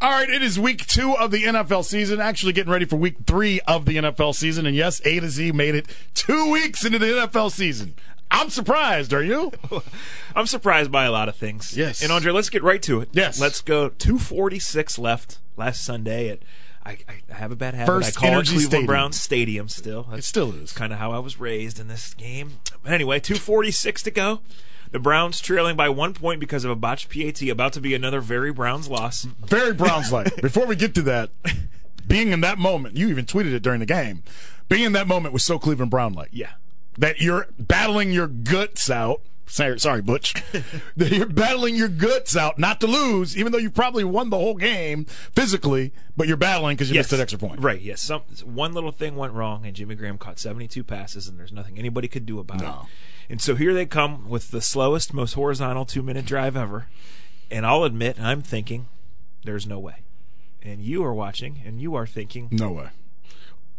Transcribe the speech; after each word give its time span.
All 0.00 0.10
right, 0.12 0.30
it 0.30 0.42
is 0.42 0.60
week 0.60 0.86
two 0.86 1.16
of 1.16 1.32
the 1.32 1.42
NFL 1.42 1.84
season. 1.84 2.20
Actually, 2.20 2.52
getting 2.52 2.70
ready 2.72 2.84
for 2.84 2.94
week 2.96 3.16
three 3.26 3.60
of 3.62 3.84
the 3.84 3.96
NFL 3.96 4.32
season. 4.34 4.64
And 4.64 4.76
yes, 4.76 5.00
A 5.04 5.18
to 5.18 5.28
Z 5.28 5.50
made 5.52 5.74
it 5.74 5.86
two 6.14 6.50
weeks 6.52 6.84
into 6.84 7.00
the 7.00 7.06
NFL 7.06 7.50
season. 7.50 7.94
I'm 8.30 8.48
surprised. 8.50 9.12
Are 9.12 9.24
you? 9.24 9.50
I'm 10.36 10.46
surprised 10.46 10.92
by 10.92 11.04
a 11.04 11.10
lot 11.10 11.28
of 11.28 11.34
things. 11.34 11.76
Yes. 11.76 12.00
And 12.02 12.12
Andre, 12.12 12.30
let's 12.30 12.48
get 12.50 12.62
right 12.62 12.80
to 12.82 13.00
it. 13.00 13.08
Yes. 13.12 13.40
Let's 13.40 13.60
go. 13.60 13.88
246 13.88 14.98
left 15.00 15.38
last 15.56 15.82
Sunday 15.84 16.28
at. 16.28 16.40
I, 16.86 16.98
I 17.08 17.34
have 17.34 17.50
a 17.50 17.56
bad 17.56 17.74
habit. 17.74 17.90
First 17.92 18.16
I 18.16 18.20
call 18.20 18.30
Energy 18.30 18.52
it 18.52 18.54
Cleveland 18.54 18.70
Stadium. 18.70 18.86
Browns 18.86 19.20
Stadium. 19.20 19.68
Still, 19.68 20.06
It 20.12 20.22
still 20.24 20.52
is. 20.54 20.72
kind 20.72 20.92
of 20.92 20.98
how 21.00 21.10
I 21.12 21.18
was 21.18 21.38
raised 21.40 21.80
in 21.80 21.88
this 21.88 22.14
game. 22.14 22.60
But 22.82 22.92
anyway, 22.92 23.18
246 23.20 24.04
to 24.04 24.10
go. 24.12 24.40
The 24.90 24.98
Browns 24.98 25.40
trailing 25.40 25.76
by 25.76 25.88
one 25.88 26.14
point 26.14 26.40
because 26.40 26.64
of 26.64 26.70
a 26.70 26.76
botched 26.76 27.10
PAT. 27.10 27.42
About 27.42 27.72
to 27.74 27.80
be 27.80 27.94
another 27.94 28.20
very 28.20 28.52
Browns 28.52 28.88
loss. 28.88 29.24
Very 29.24 29.74
Browns 29.74 30.12
like. 30.12 30.36
Before 30.42 30.66
we 30.66 30.76
get 30.76 30.94
to 30.94 31.02
that, 31.02 31.30
being 32.06 32.32
in 32.32 32.40
that 32.40 32.58
moment, 32.58 32.96
you 32.96 33.08
even 33.08 33.26
tweeted 33.26 33.52
it 33.52 33.62
during 33.62 33.80
the 33.80 33.86
game. 33.86 34.22
Being 34.68 34.84
in 34.84 34.92
that 34.92 35.06
moment 35.06 35.32
was 35.32 35.44
so 35.44 35.58
Cleveland 35.58 35.90
Brown 35.90 36.14
like. 36.14 36.30
Yeah. 36.32 36.52
That 36.96 37.20
you're 37.20 37.48
battling 37.58 38.12
your 38.12 38.26
guts 38.26 38.90
out. 38.90 39.20
Sorry, 39.48 39.80
sorry, 39.80 40.02
Butch. 40.02 40.34
you're 40.96 41.26
battling 41.26 41.74
your 41.74 41.88
guts 41.88 42.36
out 42.36 42.58
not 42.58 42.80
to 42.80 42.86
lose, 42.86 43.36
even 43.36 43.50
though 43.52 43.58
you 43.58 43.70
probably 43.70 44.04
won 44.04 44.30
the 44.30 44.36
whole 44.38 44.54
game 44.54 45.04
physically, 45.34 45.92
but 46.16 46.28
you're 46.28 46.36
battling 46.36 46.76
because 46.76 46.90
you 46.90 46.96
missed 46.98 47.12
an 47.12 47.20
extra 47.20 47.38
point. 47.38 47.60
Right. 47.60 47.80
Yes. 47.80 48.02
Some 48.02 48.22
one 48.44 48.72
little 48.74 48.92
thing 48.92 49.16
went 49.16 49.32
wrong, 49.32 49.64
and 49.66 49.74
Jimmy 49.74 49.94
Graham 49.94 50.18
caught 50.18 50.38
72 50.38 50.84
passes, 50.84 51.28
and 51.28 51.38
there's 51.38 51.52
nothing 51.52 51.78
anybody 51.78 52.08
could 52.08 52.26
do 52.26 52.38
about 52.38 52.60
No. 52.60 52.68
it. 52.82 53.32
And 53.32 53.40
so 53.40 53.54
here 53.54 53.74
they 53.74 53.86
come 53.86 54.28
with 54.28 54.50
the 54.50 54.60
slowest, 54.62 55.12
most 55.12 55.34
horizontal 55.34 55.84
two-minute 55.84 56.24
drive 56.24 56.56
ever. 56.56 56.86
And 57.50 57.64
I'll 57.66 57.84
admit, 57.84 58.20
I'm 58.20 58.42
thinking, 58.42 58.86
there's 59.44 59.66
no 59.66 59.78
way. 59.78 59.96
And 60.62 60.82
you 60.82 61.04
are 61.04 61.14
watching, 61.14 61.62
and 61.64 61.80
you 61.80 61.94
are 61.94 62.06
thinking, 62.06 62.48
No 62.50 62.70
way. 62.72 62.88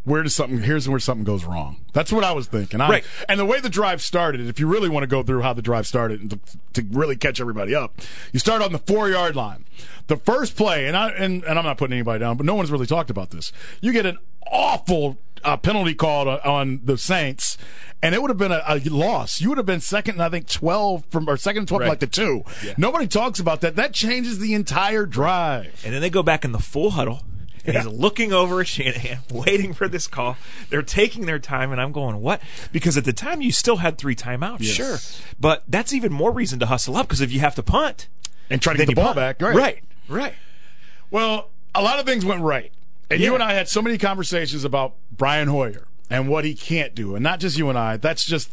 Where 0.09 0.23
does 0.23 0.33
something? 0.35 0.59
Here's 0.61 0.89
where 0.89 0.99
something 0.99 1.23
goes 1.23 1.45
wrong. 1.45 1.77
That's 1.93 2.11
what 2.11 2.23
I 2.23 2.31
was 2.31 2.47
thinking. 2.47 2.81
I, 2.81 2.89
Right. 2.89 3.03
And 3.29 3.39
the 3.39 3.45
way 3.45 3.59
the 3.59 3.69
drive 3.69 4.01
started, 4.01 4.41
if 4.47 4.59
you 4.59 4.67
really 4.67 4.89
want 4.89 5.03
to 5.03 5.07
go 5.07 5.21
through 5.23 5.41
how 5.41 5.53
the 5.53 5.61
drive 5.61 5.85
started 5.87 6.19
and 6.21 6.31
to, 6.31 6.39
to 6.73 6.87
really 6.91 7.15
catch 7.15 7.39
everybody 7.39 7.75
up, 7.75 7.99
you 8.33 8.39
start 8.39 8.61
on 8.61 8.71
the 8.71 8.79
four 8.79 9.09
yard 9.09 9.35
line. 9.35 9.65
The 10.07 10.17
first 10.17 10.55
play, 10.57 10.87
and 10.87 10.97
I 10.97 11.09
and, 11.09 11.43
and 11.43 11.59
I'm 11.59 11.65
not 11.65 11.77
putting 11.77 11.93
anybody 11.93 12.19
down, 12.19 12.35
but 12.37 12.45
no 12.45 12.55
one's 12.55 12.71
really 12.71 12.87
talked 12.87 13.09
about 13.11 13.29
this. 13.29 13.51
You 13.81 13.91
get 13.93 14.05
an 14.07 14.17
awful 14.51 15.17
uh, 15.43 15.55
penalty 15.57 15.93
called 15.93 16.27
on, 16.27 16.39
on 16.39 16.81
the 16.83 16.97
Saints. 16.97 17.57
And 18.01 18.15
it 18.15 18.21
would 18.21 18.29
have 18.29 18.37
been 18.37 18.53
a, 18.53 18.63
a 18.65 18.79
loss. 18.89 19.41
You 19.41 19.49
would 19.49 19.57
have 19.57 19.65
been 19.67 19.81
second, 19.81 20.13
and 20.15 20.23
I 20.23 20.29
think 20.29 20.47
twelve 20.47 21.03
from 21.09 21.29
or 21.29 21.35
second 21.35 21.59
and 21.59 21.67
twelve, 21.67 21.81
Right. 21.81 21.89
like 21.89 21.99
the 21.99 22.07
two. 22.07 22.43
Yeah. 22.65 22.73
Nobody 22.77 23.07
talks 23.07 23.41
about 23.41 23.59
that. 23.61 23.75
That 23.75 23.93
changes 23.93 24.39
the 24.39 24.53
entire 24.53 25.05
drive. 25.05 25.81
and 25.85 25.93
then 25.93 25.99
they 26.01 26.09
go 26.09 26.23
back 26.23 26.45
in 26.45 26.53
the 26.53 26.59
full 26.59 26.91
huddle. 26.91 27.21
And 27.65 27.73
Yeah. 27.73 27.83
he's 27.83 27.91
looking 27.91 28.31
over 28.33 28.61
at 28.61 28.67
Shanahan, 28.67 29.19
waiting 29.31 29.73
for 29.73 29.87
this 29.87 30.07
call. 30.07 30.37
They're 30.69 30.81
taking 30.81 31.25
their 31.25 31.39
time, 31.39 31.71
and 31.71 31.79
I'm 31.81 31.91
going, 31.91 32.21
what? 32.21 32.41
Because 32.71 32.97
at 32.97 33.05
the 33.05 33.13
time, 33.13 33.41
you 33.41 33.51
still 33.51 33.77
had 33.77 33.97
three 33.97 34.15
timeouts, 34.15 34.57
Yes. 34.61 34.75
sure. 34.75 34.97
But 35.39 35.63
that's 35.67 35.93
even 35.93 36.11
more 36.13 36.31
reason 36.31 36.59
to 36.59 36.65
hustle 36.67 36.95
up, 36.95 37.07
because 37.07 37.21
if 37.21 37.31
you 37.31 37.39
have 37.41 37.55
to 37.55 37.63
punt, 37.63 38.07
And 38.49 38.61
try 38.61 38.73
to 38.73 38.77
get 38.77 38.87
the 38.87 38.93
ball 38.93 39.13
punt. 39.13 39.15
back. 39.17 39.41
Right. 39.41 39.55
Right. 39.55 39.83
Right. 40.07 40.33
Well, 41.11 41.49
a 41.75 41.81
lot 41.81 41.99
of 41.99 42.05
things 42.05 42.25
went 42.25 42.41
right. 42.41 42.71
And 43.11 43.19
you 43.19 43.33
and 43.33 43.41
I 43.43 43.53
had 43.53 43.67
so 43.67 43.81
many 43.81 43.97
conversations 43.97 44.63
about 44.63 44.93
Brian 45.11 45.47
Hoyer 45.47 45.87
and 46.09 46.29
what 46.29 46.45
he 46.45 46.53
can't 46.53 46.93
do. 46.93 47.15
And 47.15 47.23
not 47.23 47.39
just 47.39 47.57
you 47.57 47.69
and 47.69 47.77
I, 47.77 47.97
that's 47.97 48.23
just 48.25 48.51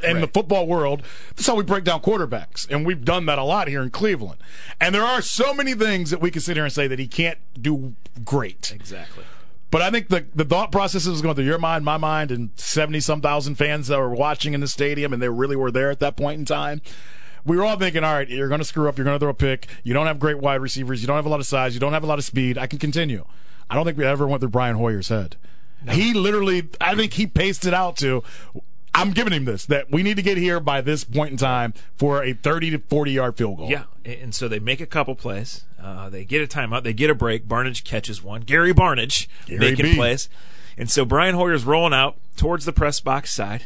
in 0.00 0.20
the 0.20 0.28
football 0.28 0.66
world, 0.66 1.02
that's 1.34 1.46
how 1.46 1.54
we 1.54 1.64
break 1.64 1.84
down 1.84 2.00
quarterbacks. 2.00 2.68
And 2.70 2.86
we've 2.86 3.04
done 3.04 3.26
that 3.26 3.38
a 3.38 3.44
lot 3.44 3.68
here 3.68 3.82
in 3.82 3.90
Cleveland. 3.90 4.40
And 4.80 4.94
there 4.94 5.02
are 5.02 5.22
so 5.22 5.54
many 5.54 5.74
things 5.74 6.10
that 6.10 6.20
we 6.20 6.30
can 6.30 6.40
sit 6.40 6.56
here 6.56 6.64
and 6.64 6.72
say 6.72 6.86
that 6.86 6.98
he 6.98 7.06
can't 7.06 7.38
do 7.60 7.94
great. 8.24 8.72
Exactly. 8.74 9.24
But 9.70 9.82
I 9.82 9.90
think 9.90 10.08
the, 10.08 10.24
the 10.34 10.44
thought 10.44 10.72
process 10.72 11.06
was 11.06 11.20
going 11.20 11.34
through 11.34 11.44
your 11.44 11.58
mind, 11.58 11.84
my 11.84 11.98
mind, 11.98 12.30
and 12.30 12.50
70 12.56 13.00
some 13.00 13.20
thousand 13.20 13.56
fans 13.56 13.88
that 13.88 13.98
were 13.98 14.14
watching 14.14 14.54
in 14.54 14.60
the 14.60 14.68
stadium 14.68 15.12
and 15.12 15.20
they 15.20 15.28
really 15.28 15.56
were 15.56 15.70
there 15.70 15.90
at 15.90 16.00
that 16.00 16.16
point 16.16 16.38
in 16.38 16.44
time. 16.46 16.80
We 17.44 17.56
were 17.56 17.64
all 17.64 17.76
thinking, 17.76 18.02
all 18.02 18.14
right, 18.14 18.28
you're 18.28 18.48
going 18.48 18.60
to 18.60 18.64
screw 18.64 18.88
up. 18.88 18.96
You're 18.96 19.04
going 19.04 19.14
to 19.14 19.20
throw 19.20 19.30
a 19.30 19.34
pick. 19.34 19.66
You 19.82 19.94
don't 19.94 20.06
have 20.06 20.18
great 20.18 20.38
wide 20.38 20.60
receivers. 20.60 21.00
You 21.02 21.06
don't 21.06 21.16
have 21.16 21.26
a 21.26 21.30
lot 21.30 21.40
of 21.40 21.46
size. 21.46 21.74
You 21.74 21.80
don't 21.80 21.92
have 21.92 22.04
a 22.04 22.06
lot 22.06 22.18
of 22.18 22.24
speed. 22.24 22.58
I 22.58 22.66
can 22.66 22.78
continue. 22.78 23.24
I 23.70 23.74
don't 23.74 23.84
think 23.84 23.98
we 23.98 24.04
ever 24.04 24.26
went 24.26 24.40
through 24.40 24.50
Brian 24.50 24.76
Hoyer's 24.76 25.08
head. 25.08 25.36
He 25.90 26.12
literally, 26.12 26.68
I 26.80 26.94
think 26.96 27.12
he 27.12 27.26
paced 27.26 27.64
it 27.64 27.72
out 27.72 27.96
to, 27.98 28.24
I'm 29.00 29.12
giving 29.12 29.32
him 29.32 29.44
this, 29.44 29.66
that 29.66 29.90
we 29.90 30.02
need 30.02 30.16
to 30.16 30.22
get 30.22 30.36
here 30.38 30.60
by 30.60 30.80
this 30.80 31.04
point 31.04 31.30
in 31.32 31.36
time 31.36 31.74
for 31.96 32.22
a 32.22 32.32
30 32.32 32.70
to 32.70 32.78
40 32.78 33.12
yard 33.12 33.36
field 33.36 33.58
goal. 33.58 33.70
Yeah, 33.70 33.84
and 34.04 34.34
so 34.34 34.48
they 34.48 34.58
make 34.58 34.80
a 34.80 34.86
couple 34.86 35.14
plays. 35.14 35.64
Uh, 35.80 36.08
they 36.08 36.24
get 36.24 36.42
a 36.42 36.46
timeout. 36.46 36.82
They 36.82 36.92
get 36.92 37.08
a 37.10 37.14
break. 37.14 37.46
Barnidge 37.46 37.84
catches 37.84 38.22
one. 38.22 38.40
Gary 38.42 38.74
Barnidge 38.74 39.28
Gary 39.46 39.60
making 39.60 39.86
B. 39.86 39.94
plays. 39.94 40.28
And 40.76 40.90
so 40.90 41.04
Brian 41.04 41.34
Hoyer's 41.34 41.64
rolling 41.64 41.92
out 41.94 42.16
towards 42.36 42.64
the 42.64 42.72
press 42.72 43.00
box 43.00 43.32
side, 43.32 43.64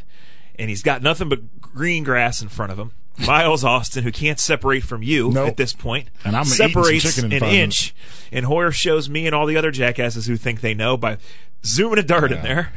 and 0.58 0.68
he's 0.70 0.82
got 0.82 1.02
nothing 1.02 1.28
but 1.28 1.60
green 1.60 2.04
grass 2.04 2.40
in 2.42 2.48
front 2.48 2.72
of 2.72 2.78
him. 2.78 2.92
Miles 3.26 3.62
Austin, 3.62 4.04
who 4.04 4.12
can't 4.12 4.40
separate 4.40 4.84
from 4.84 5.02
you 5.02 5.30
Nope. 5.30 5.48
at 5.48 5.56
this 5.58 5.74
point, 5.74 6.08
And 6.24 6.34
I'm 6.34 6.46
separates 6.46 7.18
an 7.18 7.30
inch, 7.32 7.94
and 8.32 8.46
Hoyer 8.46 8.72
shows 8.72 9.10
me 9.10 9.26
and 9.26 9.34
all 9.34 9.44
the 9.44 9.56
other 9.56 9.70
jackasses 9.70 10.26
who 10.26 10.36
think 10.38 10.62
they 10.62 10.72
know 10.72 10.96
by 10.96 11.18
zooming 11.62 11.98
a 11.98 12.02
dart 12.02 12.32
in 12.32 12.42
there. 12.42 12.72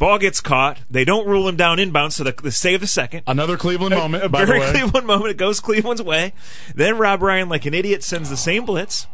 Ball 0.00 0.18
gets 0.18 0.40
caught. 0.40 0.78
They 0.90 1.04
don't 1.04 1.26
rule 1.28 1.46
him 1.46 1.56
down 1.56 1.78
inbound, 1.78 2.14
so 2.14 2.24
they, 2.24 2.32
they 2.32 2.48
save 2.48 2.80
the 2.80 2.86
second 2.86 3.22
Another 3.26 3.58
Cleveland 3.58 3.92
uh, 3.92 3.98
moment, 3.98 4.24
a 4.24 4.28
by 4.30 4.40
the 4.40 4.46
very. 4.46 4.60
Cleveland 4.70 5.06
moment. 5.06 5.30
It 5.30 5.36
goes 5.36 5.60
Cleveland's 5.60 6.00
way. 6.00 6.32
Then 6.74 6.96
Rob 6.96 7.20
Ryan, 7.20 7.50
like 7.50 7.66
an 7.66 7.74
idiot, 7.74 8.02
sends 8.02 8.30
the 8.30 8.36
same 8.38 8.64
blitz. 8.64 9.06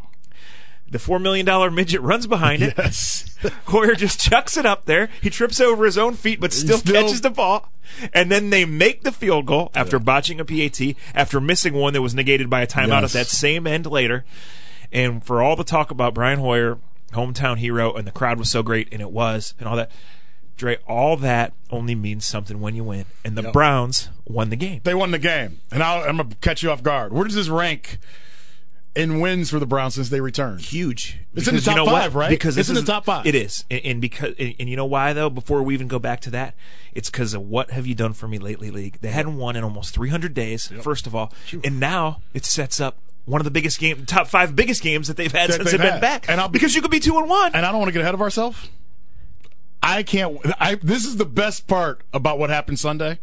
The 0.88 1.00
four 1.00 1.18
million 1.18 1.44
dollar 1.44 1.72
midget 1.72 2.00
runs 2.02 2.28
behind 2.28 2.62
it. 2.62 2.74
Yes. 2.78 3.36
Hoyer 3.66 3.96
just 3.96 4.20
chucks 4.20 4.56
it 4.56 4.64
up 4.64 4.84
there. 4.84 5.08
He 5.20 5.28
trips 5.28 5.60
over 5.60 5.84
his 5.84 5.98
own 5.98 6.14
feet, 6.14 6.38
but 6.38 6.52
still, 6.52 6.78
still- 6.78 7.02
catches 7.02 7.20
the 7.20 7.30
ball. 7.30 7.72
And 8.14 8.30
then 8.30 8.50
they 8.50 8.64
make 8.64 9.02
the 9.02 9.10
field 9.10 9.46
goal 9.46 9.72
after 9.74 9.98
botching 9.98 10.38
a 10.38 10.44
PAT, 10.44 10.94
after 11.16 11.40
missing 11.40 11.74
one 11.74 11.94
that 11.94 12.02
was 12.02 12.14
negated 12.14 12.48
by 12.48 12.60
a 12.62 12.66
timeout 12.68 13.02
Yes. 13.02 13.16
at 13.16 13.18
that 13.18 13.26
same 13.26 13.66
end 13.66 13.86
later. 13.86 14.24
And 14.92 15.24
for 15.24 15.42
all 15.42 15.56
the 15.56 15.64
talk 15.64 15.90
about 15.90 16.14
Brian 16.14 16.38
Hoyer, 16.38 16.78
hometown 17.12 17.58
hero, 17.58 17.92
and 17.92 18.06
the 18.06 18.12
crowd 18.12 18.38
was 18.38 18.50
so 18.50 18.62
great, 18.62 18.88
and 18.92 19.00
it 19.02 19.10
was, 19.10 19.54
and 19.58 19.68
all 19.68 19.74
that. 19.74 19.90
Dre, 20.56 20.78
all 20.88 21.16
that 21.18 21.52
only 21.70 21.94
means 21.94 22.24
something 22.24 22.60
when 22.60 22.74
you 22.74 22.84
win. 22.84 23.04
And 23.24 23.36
the 23.36 23.42
Yep. 23.42 23.52
Browns 23.52 24.08
won 24.26 24.50
the 24.50 24.56
game. 24.56 24.80
They 24.84 24.94
won 24.94 25.10
the 25.10 25.18
game. 25.18 25.60
And 25.70 25.82
I'll, 25.82 26.08
I'm 26.08 26.16
going 26.16 26.30
to 26.30 26.36
catch 26.36 26.62
you 26.62 26.70
off 26.70 26.82
guard. 26.82 27.12
Where 27.12 27.24
does 27.24 27.34
this 27.34 27.48
rank 27.48 27.98
in 28.94 29.20
wins 29.20 29.50
for 29.50 29.58
the 29.58 29.66
Browns 29.66 29.94
since 29.96 30.08
they 30.08 30.20
returned? 30.22 30.60
huge. 30.62 31.18
It's 31.34 31.46
in 31.46 31.54
the 31.56 31.60
Because 31.60 31.66
you 31.66 31.72
top 31.72 31.76
know 31.76 31.84
what? 31.92 32.02
five, 32.02 32.14
right? 32.14 32.30
Because 32.30 32.56
It's 32.56 32.68
this 32.68 32.78
in 32.78 32.82
the 32.84 32.90
top 32.90 33.04
five. 33.04 33.26
It 33.26 33.34
is, 33.34 33.64
and, 33.70 33.80
and 33.84 34.00
because 34.00 34.34
and, 34.38 34.54
and 34.58 34.68
you 34.70 34.76
know 34.76 34.86
why 34.86 35.12
though? 35.12 35.28
Before 35.28 35.62
we 35.62 35.74
even 35.74 35.88
go 35.88 35.98
back 35.98 36.20
to 36.22 36.30
that, 36.30 36.54
it's 36.94 37.10
because 37.10 37.34
of 37.34 37.42
what 37.42 37.70
have 37.72 37.86
you 37.86 37.94
done 37.94 38.14
for 38.14 38.26
me 38.26 38.38
lately, 38.38 38.70
league? 38.70 38.98
They 39.02 39.10
hadn't 39.10 39.36
won 39.36 39.54
in 39.56 39.62
almost 39.64 39.94
300 39.94 40.32
days. 40.32 40.68
First 40.80 41.06
of 41.06 41.14
all, 41.14 41.30
and 41.62 41.78
now 41.78 42.22
it 42.32 42.46
sets 42.46 42.80
up 42.80 42.96
one 43.26 43.40
of 43.40 43.44
the 43.44 43.50
biggest 43.50 43.78
game, 43.80 44.06
top 44.06 44.28
five 44.28 44.56
biggest 44.56 44.82
games 44.82 45.08
that 45.08 45.18
they've 45.18 45.30
had 45.32 45.50
That 45.50 45.54
since 45.56 45.70
they've 45.72 45.80
they've 45.80 45.84
been 45.84 45.92
had. 45.94 46.00
back. 46.00 46.26
And 46.30 46.40
I'll 46.40 46.48
be- 46.48 46.52
because 46.52 46.74
you 46.74 46.80
could 46.80 46.90
be 46.92 47.00
two 47.00 47.18
and 47.18 47.28
one. 47.28 47.52
and 47.54 47.66
I 47.66 47.70
don't 47.72 47.80
want 47.80 47.88
to 47.88 47.92
get 47.92 48.00
ahead 48.02 48.14
of 48.14 48.22
ourselves. 48.22 48.70
I 49.86 50.02
can't. 50.02 50.38
I 50.60 50.74
this 50.76 51.04
is 51.04 51.16
the 51.16 51.24
best 51.24 51.66
part 51.66 52.02
about 52.12 52.38
what 52.38 52.50
happened 52.50 52.78
Sunday, 52.78 53.18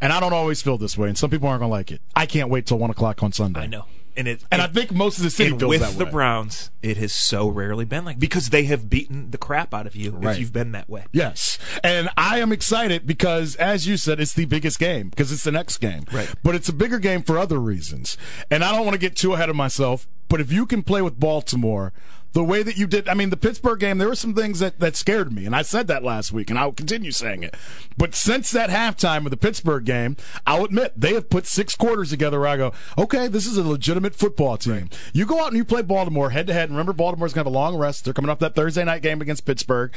and 0.00 0.12
I 0.12 0.20
don't 0.20 0.32
always 0.32 0.60
feel 0.60 0.76
this 0.76 0.98
way. 0.98 1.08
And 1.08 1.16
some 1.16 1.30
people 1.30 1.48
aren't 1.48 1.60
going 1.60 1.68
to 1.70 1.72
like 1.72 1.90
it. 1.92 2.00
I 2.16 2.26
can't 2.26 2.50
wait 2.50 2.66
till 2.66 2.78
one 2.78 2.90
o'clock 2.90 3.22
on 3.22 3.32
Sunday. 3.32 3.60
I 3.60 3.66
know, 3.66 3.84
and 4.16 4.26
it 4.26 4.42
and 4.50 4.60
it- 4.60 4.64
I 4.64 4.66
think 4.72 4.90
most 4.92 5.18
of 5.18 5.22
the 5.24 5.30
city 5.30 5.50
feels 5.56 5.62
with 5.70 5.80
that 5.82 5.96
the. 5.96 6.06
Browns, 6.06 6.70
it 6.82 6.96
has 6.96 7.12
so 7.12 7.48
rarely 7.48 7.84
been 7.84 8.04
like 8.04 8.18
because 8.18 8.50
they 8.50 8.64
have 8.64 8.90
beaten 8.90 9.30
the 9.30 9.38
crap 9.38 9.72
out 9.72 9.86
of 9.86 9.94
you 9.94 10.10
Right. 10.10 10.32
if 10.34 10.40
you've 10.40 10.52
been 10.52 10.72
that 10.72 10.90
way. 10.90 11.04
Yes. 11.12 11.58
And 11.84 12.08
I 12.16 12.40
am 12.40 12.50
excited 12.50 13.06
because, 13.06 13.54
as 13.56 13.86
you 13.86 13.96
said, 13.96 14.18
it's 14.20 14.32
the 14.34 14.46
biggest 14.46 14.78
game 14.80 15.10
because 15.10 15.30
it's 15.30 15.44
the 15.44 15.52
next 15.52 15.78
game. 15.78 16.04
Right. 16.12 16.34
But 16.42 16.56
it's 16.56 16.68
a 16.68 16.72
bigger 16.72 16.98
game 16.98 17.22
for 17.22 17.38
other 17.38 17.60
reasons. 17.60 18.16
And 18.50 18.64
I 18.64 18.72
don't 18.72 18.84
want 18.84 18.94
to 18.94 18.98
get 18.98 19.14
too 19.14 19.34
ahead 19.34 19.48
of 19.48 19.54
myself, 19.56 20.08
but 20.28 20.40
if 20.40 20.50
you 20.50 20.66
can 20.66 20.82
play 20.82 21.02
with 21.02 21.20
Baltimore 21.20 21.92
the 22.32 22.44
way 22.44 22.62
that 22.62 22.76
you 22.76 22.86
did, 22.86 23.08
I 23.08 23.14
mean, 23.14 23.30
the 23.30 23.36
Pittsburgh 23.36 23.80
game, 23.80 23.98
there 23.98 24.06
were 24.08 24.14
some 24.14 24.34
things 24.34 24.60
that, 24.60 24.78
that 24.78 24.94
scared 24.94 25.32
me. 25.32 25.46
And 25.46 25.56
I 25.56 25.62
said 25.62 25.88
that 25.88 26.04
last 26.04 26.32
week, 26.32 26.48
and 26.48 26.58
I'll 26.58 26.70
continue 26.72 27.10
saying 27.10 27.42
it. 27.42 27.56
But 27.96 28.14
since 28.14 28.50
that 28.52 28.70
halftime 28.70 29.24
of 29.24 29.30
the 29.30 29.36
Pittsburgh 29.36 29.84
game, 29.84 30.16
I'll 30.46 30.64
admit 30.64 30.92
they 30.96 31.14
have 31.14 31.28
put 31.28 31.46
six 31.46 31.74
quarters 31.74 32.10
together 32.10 32.38
where 32.38 32.48
I 32.48 32.56
go, 32.56 32.72
okay, 32.96 33.26
this 33.26 33.46
is 33.46 33.56
a 33.56 33.64
legitimate 33.64 34.14
football 34.14 34.56
team. 34.56 34.90
You 35.12 35.26
go 35.26 35.40
out 35.40 35.48
and 35.48 35.56
you 35.56 35.64
play 35.64 35.82
Baltimore 35.82 36.30
head 36.30 36.46
to 36.46 36.52
head. 36.52 36.68
and 36.68 36.72
Remember, 36.72 36.92
Baltimore's 36.92 37.32
going 37.32 37.44
to 37.44 37.48
have 37.50 37.54
a 37.54 37.58
long 37.58 37.76
rest. 37.76 38.04
They're 38.04 38.14
coming 38.14 38.30
off 38.30 38.38
that 38.38 38.54
Thursday 38.54 38.84
night 38.84 39.02
game 39.02 39.20
against 39.20 39.44
Pittsburgh 39.44 39.92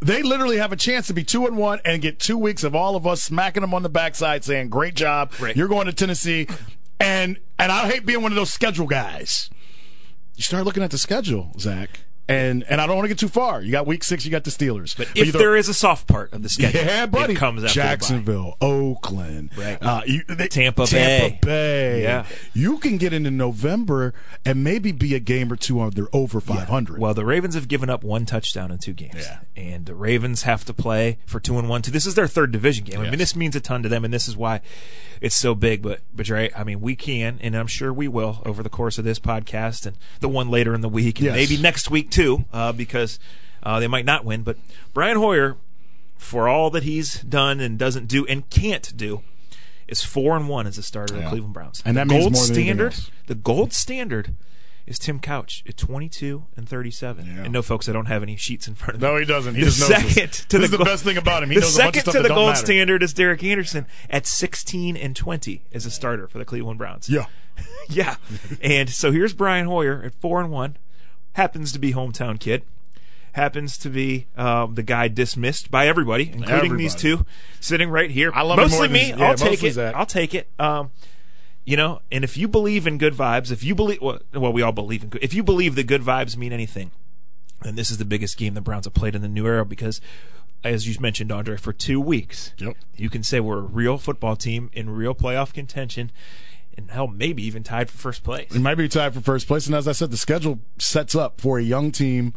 they 0.00 0.20
literally 0.20 0.56
have 0.58 0.72
a 0.72 0.76
chance 0.76 1.06
to 1.06 1.12
be 1.14 1.22
two 1.22 1.46
and 1.46 1.56
one 1.56 1.78
and 1.84 2.02
get 2.02 2.18
two 2.18 2.36
weeks 2.36 2.64
of 2.64 2.74
all 2.74 2.96
of 2.96 3.06
us 3.06 3.22
smacking 3.22 3.60
them 3.60 3.72
on 3.72 3.84
the 3.84 3.88
backside 3.88 4.42
saying, 4.42 4.68
"Great 4.68 4.96
job, 4.96 5.30
Right. 5.38 5.56
you're 5.56 5.68
going 5.68 5.86
to 5.86 5.92
Tennessee." 5.92 6.48
And 6.98 7.38
and 7.56 7.70
I 7.70 7.88
hate 7.88 8.04
being 8.04 8.20
one 8.20 8.32
of 8.32 8.36
those 8.36 8.52
schedule 8.52 8.88
guys. 8.88 9.48
You 10.34 10.42
start 10.42 10.64
looking 10.64 10.82
at 10.82 10.90
the 10.90 10.98
schedule, 10.98 11.52
Zach, 11.58 12.00
And 12.32 12.64
and 12.68 12.80
I 12.80 12.86
don't 12.86 12.96
want 12.96 13.04
to 13.04 13.08
get 13.08 13.18
too 13.18 13.28
far. 13.28 13.60
You 13.62 13.70
got 13.72 13.86
week 13.86 14.02
six, 14.04 14.24
you 14.24 14.30
got 14.30 14.44
the 14.44 14.50
Steelers. 14.50 14.96
But 14.96 15.08
if 15.14 15.32
there 15.32 15.56
is 15.56 15.68
a 15.68 15.74
soft 15.74 16.06
part 16.06 16.32
of 16.32 16.42
the 16.42 16.48
schedule, 16.48 16.80
yeah, 16.80 17.06
buddy. 17.06 17.34
it 17.34 17.36
comes 17.36 17.62
after. 17.64 17.74
Jacksonville, 17.74 18.56
Oakland, 18.60 19.50
Right. 19.56 19.78
uh, 19.82 20.02
you, 20.06 20.22
they- 20.28 20.48
Tampa 20.48 20.86
Tampa 20.86 21.36
Bay. 21.36 21.38
Bay. 21.42 22.02
Yeah. 22.02 22.26
You 22.54 22.78
can 22.78 22.96
get 22.98 23.12
into 23.12 23.30
November 23.30 24.14
and 24.44 24.62
maybe 24.64 24.92
be 24.92 25.14
a 25.14 25.20
game 25.20 25.52
or 25.52 25.56
two 25.56 25.80
under 25.80 26.08
over 26.12 26.40
500. 26.40 26.98
Well, 26.98 27.14
the 27.14 27.24
Ravens 27.24 27.54
have 27.54 27.68
given 27.68 27.88
up 27.90 28.02
one 28.04 28.26
touchdown 28.26 28.70
in 28.70 28.78
two 28.78 28.92
games, 28.92 29.14
Yeah. 29.16 29.38
and 29.56 29.86
the 29.86 29.94
Ravens 29.94 30.42
have 30.42 30.64
to 30.66 30.74
play 30.74 31.18
for 31.26 31.40
two 31.40 31.58
and 31.58 31.68
one. 31.68 31.82
Two. 31.82 31.90
This 31.90 32.06
is 32.06 32.14
their 32.14 32.26
third 32.26 32.52
division 32.52 32.84
game. 32.84 33.00
I 33.00 33.08
mean, 33.10 33.18
this 33.18 33.34
means 33.36 33.54
a 33.56 33.60
ton 33.60 33.82
to 33.82 33.88
them, 33.88 34.04
and 34.04 34.12
this 34.12 34.28
is 34.28 34.36
why 34.36 34.60
it's 35.20 35.36
so 35.36 35.54
big. 35.54 35.82
But, 35.82 36.00
but 36.14 36.28
you're. 36.28 36.48
I 36.56 36.64
mean, 36.64 36.80
we 36.80 36.96
can, 36.96 37.38
and 37.40 37.54
I'm 37.56 37.66
sure 37.66 37.92
we 37.92 38.08
will 38.08 38.42
over 38.44 38.62
the 38.62 38.68
course 38.70 38.98
of 38.98 39.04
this 39.04 39.18
podcast 39.18 39.86
and 39.86 39.96
the 40.20 40.28
one 40.28 40.48
later 40.50 40.74
in 40.74 40.80
the 40.80 40.88
week, 40.88 41.18
and 41.18 41.26
Yes. 41.26 41.34
maybe 41.36 41.60
next 41.60 41.90
week 41.90 42.10
too, 42.10 42.21
uh, 42.52 42.72
because 42.72 43.18
uh, 43.62 43.78
they 43.80 43.88
might 43.88 44.04
not 44.04 44.24
win. 44.24 44.42
But 44.42 44.56
Brian 44.94 45.16
Hoyer, 45.16 45.56
for 46.16 46.48
all 46.48 46.70
that 46.70 46.82
he's 46.82 47.20
done 47.22 47.60
and 47.60 47.78
doesn't 47.78 48.06
do 48.08 48.26
and 48.26 48.48
can't 48.50 48.96
do. 48.96 49.22
Is 49.88 50.02
four 50.02 50.36
and 50.36 50.48
one 50.48 50.66
as 50.66 50.78
a 50.78 50.82
starter 50.82 51.16
of 51.16 51.22
the 51.22 51.28
Cleveland 51.28 51.52
Browns. 51.52 51.82
And 51.84 51.96
the 51.96 52.00
that 52.00 52.06
means 52.08 52.22
gold 52.22 52.32
more 52.32 52.46
than 52.46 52.54
standard. 52.54 52.94
The 53.26 53.34
gold 53.34 53.74
standard 53.74 54.34
is 54.86 54.98
Tim 54.98 55.20
Couch 55.20 55.62
at 55.68 55.76
22 55.76 56.44
and 56.56 56.66
37. 56.66 57.26
Yeah. 57.26 57.42
And 57.42 57.52
no, 57.52 57.60
folks, 57.60 57.90
I 57.90 57.92
don't 57.92 58.06
have 58.06 58.22
any 58.22 58.36
sheets 58.36 58.66
in 58.66 58.74
front 58.74 58.94
of 58.94 59.02
me. 59.02 59.08
No, 59.08 59.16
he 59.18 59.26
doesn't. 59.26 59.54
He 59.54 59.60
the 59.60 59.66
just 59.66 59.80
knows 59.80 59.88
this. 59.90 60.14
second 60.14 60.32
to 60.48 60.58
This 60.58 60.60
the 60.60 60.64
is 60.64 60.70
the 60.70 60.76
gold- 60.78 60.86
best 60.88 61.04
thing 61.04 61.16
about 61.18 61.42
him. 61.42 61.50
He 61.50 61.54
the 61.56 61.60
knows 61.62 61.76
a 61.78 61.82
bunch 61.82 61.96
of 61.98 62.04
second 62.04 62.22
to 62.22 62.22
the 62.28 62.34
gold 62.34 62.46
matter. 62.52 62.64
standard 62.64 63.02
is 63.02 63.12
Derek 63.12 63.44
Anderson 63.44 63.84
at 64.08 64.26
16 64.26 64.96
and 64.96 65.14
20 65.14 65.62
as 65.74 65.84
a 65.84 65.90
starter 65.90 66.26
for 66.26 66.38
the 66.38 66.46
Cleveland 66.46 66.78
Browns. 66.78 67.10
Yeah. 67.10 67.26
yeah. 67.90 68.16
and 68.62 68.88
so 68.88 69.12
here's 69.12 69.34
Brian 69.34 69.66
Hoyer 69.66 70.02
at 70.02 70.14
four 70.14 70.40
and 70.40 70.50
one. 70.50 70.76
Happens 71.34 71.72
to 71.72 71.78
be 71.78 71.92
hometown 71.92 72.38
kid. 72.38 72.62
Happens 73.32 73.78
to 73.78 73.88
be 73.88 74.26
um, 74.36 74.74
the 74.74 74.82
guy 74.82 75.08
dismissed 75.08 75.70
by 75.70 75.86
everybody, 75.86 76.30
including 76.30 76.76
these 76.76 76.94
two 76.94 77.24
sitting 77.60 77.88
right 77.88 78.10
here. 78.10 78.30
I 78.34 78.42
love 78.42 78.58
mostly 78.58 78.88
me. 78.88 79.08
yeah, 79.10 79.28
I'll 79.28 79.34
take 79.34 79.52
mostly 79.52 79.68
it. 79.70 79.72
Zach. 79.72 79.94
I'll 79.94 80.04
take 80.04 80.34
it. 80.34 80.48
Um, 80.58 80.90
you 81.64 81.76
know, 81.78 82.02
and 82.10 82.24
if 82.24 82.36
you 82.36 82.46
believe 82.46 82.86
in 82.86 82.98
good 82.98 83.14
vibes, 83.14 83.50
if 83.50 83.64
you 83.64 83.74
believe, 83.74 84.02
well, 84.02 84.18
well, 84.34 84.52
we 84.52 84.60
all 84.60 84.72
believe 84.72 85.02
in 85.04 85.08
good. 85.08 85.22
If 85.24 85.32
you 85.32 85.42
believe 85.42 85.76
that 85.76 85.86
good 85.86 86.02
vibes 86.02 86.36
mean 86.36 86.52
anything, 86.52 86.90
then 87.62 87.74
this 87.76 87.90
is 87.90 87.96
the 87.96 88.04
biggest 88.04 88.36
game 88.36 88.52
the 88.52 88.60
Browns 88.60 88.84
have 88.84 88.92
played 88.92 89.14
in 89.14 89.22
the 89.22 89.28
new 89.28 89.46
era 89.46 89.64
because, 89.64 90.00
as 90.62 90.86
you 90.86 90.94
mentioned, 91.00 91.32
Andre, 91.32 91.56
for 91.56 91.72
two 91.72 92.00
weeks, 92.00 92.52
Yep. 92.58 92.76
you 92.96 93.08
can 93.08 93.22
say 93.22 93.40
we're 93.40 93.58
a 93.58 93.62
real 93.62 93.96
football 93.96 94.36
team 94.36 94.68
in 94.74 94.90
real 94.90 95.14
playoff 95.14 95.54
contention, 95.54 96.10
and 96.76 96.90
hell, 96.90 97.06
maybe 97.06 97.42
even 97.44 97.62
tied 97.62 97.90
for 97.90 97.98
first 97.98 98.24
place. 98.24 98.54
It 98.54 98.60
might 98.60 98.76
be 98.76 98.88
tied 98.88 99.14
for 99.14 99.20
first 99.20 99.46
place. 99.46 99.66
And 99.66 99.74
as 99.74 99.86
I 99.86 99.92
said, 99.92 100.10
the 100.10 100.16
schedule 100.16 100.60
sets 100.78 101.14
up 101.14 101.40
for 101.40 101.58
a 101.58 101.62
young 101.62 101.92
team 101.92 102.34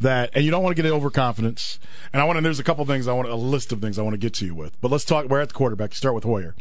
that, 0.00 0.30
and 0.34 0.44
you 0.44 0.50
don't 0.50 0.62
want 0.62 0.76
to 0.76 0.82
get 0.82 0.90
overconfidence. 0.90 1.78
And 2.12 2.22
I 2.22 2.24
want 2.24 2.36
to, 2.36 2.42
there's 2.42 2.60
a 2.60 2.64
couple 2.64 2.84
things 2.86 3.08
I 3.08 3.12
want, 3.12 3.28
a 3.28 3.34
list 3.34 3.72
of 3.72 3.80
things 3.80 3.98
I 3.98 4.02
want 4.02 4.14
to 4.14 4.18
get 4.18 4.34
to 4.34 4.46
you 4.46 4.54
with. 4.54 4.80
But 4.80 4.90
let's 4.90 5.04
talk, 5.04 5.26
we're 5.26 5.40
at 5.40 5.48
the 5.48 5.54
quarterback. 5.54 5.90
You 5.90 5.96
start 5.96 6.14
with 6.14 6.24
Hoyer. 6.24 6.54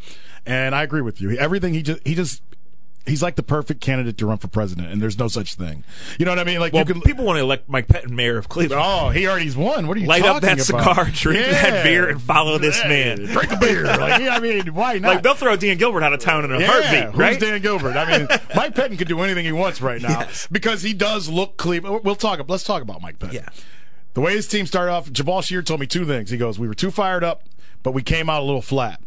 And 0.46 0.74
I 0.74 0.84
agree 0.84 1.02
with 1.02 1.22
you. 1.22 1.32
Everything 1.38 1.74
he 1.74 1.84
just, 1.84 2.06
he 2.08 2.16
just, 2.16 2.42
he's 3.08 3.24
like 3.24 3.36
the 3.36 3.44
perfect 3.44 3.82
candidate 3.82 4.18
to 4.18 4.26
run 4.26 4.38
for 4.38 4.48
president, 4.48 4.92
and 4.92 5.02
there's 5.02 5.18
no 5.18 5.28
such 5.28 5.56
thing. 5.56 5.84
You 6.20 6.26
know 6.26 6.32
what 6.32 6.40
I 6.40 6.44
mean? 6.44 6.60
Like, 6.60 6.74
Well, 6.74 6.86
you 6.88 6.94
can, 6.94 7.02
people 7.02 7.26
want 7.26 7.38
to 7.38 7.42
elect 7.44 7.68
Mike 7.70 7.88
Pettine 7.88 8.12
mayor 8.12 8.38
of 8.38 8.50
Cleveland. 8.50 8.82
oh, 8.86 9.10
he 9.10 9.28
already's 9.28 9.56
won. 9.58 9.88
What 9.88 9.98
are 9.98 10.00
you 10.00 10.08
Light 10.08 10.24
up 10.24 10.42
that 10.42 10.54
about? 10.70 10.86
cigar, 10.96 11.10
drink 11.12 11.46
that 11.46 11.84
beer, 11.84 12.10
and 12.10 12.22
follow 12.22 12.58
this 12.58 12.78
Yeah, 12.82 12.88
man. 12.90 13.18
Drink 13.26 13.52
a 13.52 13.58
beer. 13.58 13.84
Like, 13.86 14.22
yeah, 14.22 14.36
I 14.36 14.40
mean, 14.40 14.74
why 14.74 15.00
not? 15.00 15.08
Like 15.16 15.24
they'll 15.24 15.34
throw 15.36 15.56
Dan 15.56 15.78
Gilbert 15.78 16.04
out 16.04 16.14
of 16.14 16.20
town 16.20 16.46
in 16.46 16.52
a 16.52 16.60
Yeah, 16.60 16.68
heartbeat, 16.68 17.16
who's? 17.16 17.38
Dan 17.38 17.62
Gilbert? 17.62 17.96
I 17.96 18.18
mean, 18.18 18.28
Mike 18.56 18.76
Pettine 18.76 18.98
could 18.98 19.08
do 19.08 19.20
anything 19.22 19.46
he 19.46 19.52
wants 19.52 19.82
right 19.82 20.02
now 20.02 20.20
Yes. 20.22 20.48
because 20.52 20.82
he 20.84 20.94
does 20.94 21.30
look 21.30 21.58
Cleveland. 21.58 22.04
We'll 22.04 22.16
talk. 22.16 22.40
Let's 22.48 22.64
talk 22.64 22.82
about 22.82 23.02
Mike 23.02 23.20
Pettine. 23.20 23.34
Yeah. 23.34 23.50
The 24.14 24.22
way 24.22 24.34
his 24.36 24.48
team 24.48 24.66
started 24.66 24.92
off, 24.92 25.10
Jabaal 25.12 25.44
Sheard 25.44 25.68
told 25.68 25.80
me 25.80 25.86
two 25.86 26.04
things. 26.06 26.32
He 26.32 26.38
goes, 26.38 26.58
"We 26.58 26.68
were 26.68 26.74
too 26.74 26.90
fired 26.92 27.24
up, 27.24 27.44
but 27.84 27.92
we 27.92 28.02
came 28.02 28.30
out 28.32 28.42
a 28.42 28.46
little 28.46 28.64
flat," 28.64 29.00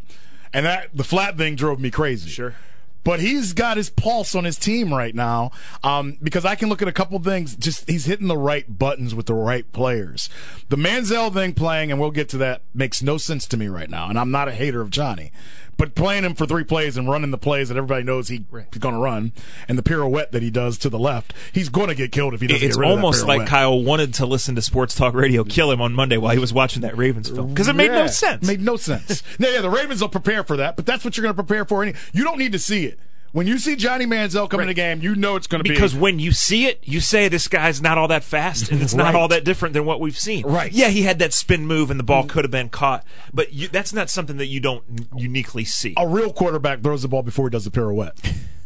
and 0.52 0.64
that 0.64 0.88
the 0.94 1.02
flat 1.02 1.36
thing 1.36 1.56
drove 1.56 1.80
me 1.80 1.90
crazy. 1.90 2.30
Sure. 2.30 2.54
But 3.02 3.20
he's 3.20 3.52
got 3.52 3.76
his 3.76 3.88
pulse 3.88 4.34
on 4.34 4.44
his 4.44 4.58
team 4.58 4.92
right 4.92 5.14
now 5.14 5.52
um, 5.82 6.18
because 6.22 6.44
I 6.44 6.54
can 6.54 6.68
look 6.68 6.82
at 6.82 6.88
a 6.88 6.92
couple 6.92 7.18
things. 7.20 7.56
Just 7.56 7.88
he's 7.88 8.04
hitting 8.04 8.28
the 8.28 8.36
right 8.36 8.78
buttons 8.78 9.14
with 9.14 9.26
the 9.26 9.34
right 9.34 9.70
players. 9.72 10.28
The 10.68 10.76
Manziel 10.76 11.32
thing 11.32 11.54
playing, 11.54 11.90
and 11.90 12.00
we'll 12.00 12.10
get 12.10 12.28
to 12.30 12.36
that, 12.38 12.62
makes 12.74 13.02
no 13.02 13.16
sense 13.16 13.46
to 13.48 13.56
me 13.56 13.68
right 13.68 13.88
now. 13.88 14.08
And 14.08 14.18
I'm 14.18 14.30
not 14.30 14.48
a 14.48 14.52
hater 14.52 14.80
of 14.80 14.90
Johnny, 14.90 15.32
but 15.80 15.94
playing 15.94 16.24
him 16.24 16.34
for 16.34 16.44
three 16.44 16.62
plays 16.62 16.98
and 16.98 17.08
running 17.08 17.30
the 17.30 17.38
plays 17.38 17.70
that 17.70 17.76
everybody 17.78 18.04
knows 18.04 18.28
he, 18.28 18.44
Right. 18.50 18.66
he's 18.70 18.78
going 18.80 18.94
to 18.94 19.00
run, 19.00 19.32
and 19.66 19.78
the 19.78 19.82
pirouette 19.82 20.30
that 20.32 20.42
he 20.42 20.50
does 20.50 20.76
to 20.78 20.90
the 20.90 20.98
left, 20.98 21.32
he's 21.52 21.70
going 21.70 21.88
to 21.88 21.94
get 21.94 22.12
killed 22.12 22.34
if 22.34 22.42
he 22.42 22.46
doesn't. 22.46 22.62
It's 22.66 22.76
get 22.76 22.80
rid 22.80 22.90
of 22.90 22.96
that 22.98 23.02
almost 23.02 23.26
like. 23.26 23.48
Kyle 23.48 23.82
wanted 23.82 24.12
to 24.14 24.26
listen 24.26 24.54
to 24.56 24.62
Sports 24.62 24.94
Talk 24.94 25.14
Radio 25.14 25.42
kill 25.42 25.70
him 25.70 25.80
on 25.80 25.94
Monday 25.94 26.18
while 26.18 26.34
he 26.34 26.38
was 26.38 26.52
watching 26.52 26.82
that 26.82 26.96
Ravens 26.98 27.30
film 27.30 27.48
because 27.48 27.66
it 27.66 27.74
made 27.74 27.90
no 27.90 28.06
sense. 28.06 28.46
Made 28.46 28.60
no 28.60 28.76
sense. 28.76 29.22
yeah, 29.38 29.54
yeah, 29.54 29.60
the 29.62 29.70
Ravens 29.70 30.02
will 30.02 30.10
prepare 30.10 30.44
for 30.44 30.58
that, 30.58 30.76
but 30.76 30.84
that's 30.84 31.02
what 31.02 31.16
you're 31.16 31.22
going 31.22 31.34
to 31.34 31.42
prepare 31.42 31.64
for. 31.64 31.82
Any, 31.82 31.94
you 32.12 32.24
don't 32.24 32.38
need 32.38 32.52
to 32.52 32.58
see 32.58 32.84
it. 32.84 32.98
When 33.32 33.46
you 33.46 33.58
see 33.58 33.76
Johnny 33.76 34.06
Manziel 34.06 34.50
come 34.50 34.60
in 34.60 34.66
the 34.66 34.74
game, 34.74 35.00
you 35.02 35.14
know 35.14 35.36
it's 35.36 35.46
going 35.46 35.60
to 35.60 35.62
be 35.62 35.70
because 35.74 35.94
when 35.94 36.18
you 36.18 36.32
see 36.32 36.66
it, 36.66 36.80
you 36.82 36.98
say 36.98 37.28
this 37.28 37.46
guy's 37.46 37.80
not 37.80 37.96
all 37.96 38.08
that 38.08 38.24
fast, 38.24 38.72
and 38.72 38.82
it's 38.82 38.92
not 38.92 39.04
Right. 39.06 39.14
all 39.14 39.28
that 39.28 39.44
different 39.44 39.72
than 39.72 39.84
what 39.84 40.00
we've 40.00 40.18
seen. 40.18 40.44
Right. 40.44 40.72
Yeah, 40.72 40.88
he 40.88 41.02
had 41.02 41.20
that 41.20 41.32
spin 41.32 41.64
move, 41.64 41.92
and 41.92 42.00
the 42.00 42.04
ball 42.04 42.24
could 42.24 42.44
have 42.44 42.50
been 42.50 42.68
caught, 42.70 43.04
but 43.32 43.52
you, 43.52 43.68
that's 43.68 43.92
not 43.92 44.10
something 44.10 44.36
that 44.38 44.46
you 44.46 44.58
don't 44.58 44.82
uniquely 45.16 45.64
see. 45.64 45.94
a 45.96 46.08
real 46.08 46.32
quarterback 46.32 46.80
throws 46.82 47.02
the 47.02 47.08
ball 47.08 47.22
before 47.22 47.46
he 47.46 47.50
does 47.50 47.64
the 47.64 47.70
pirouette. 47.70 48.16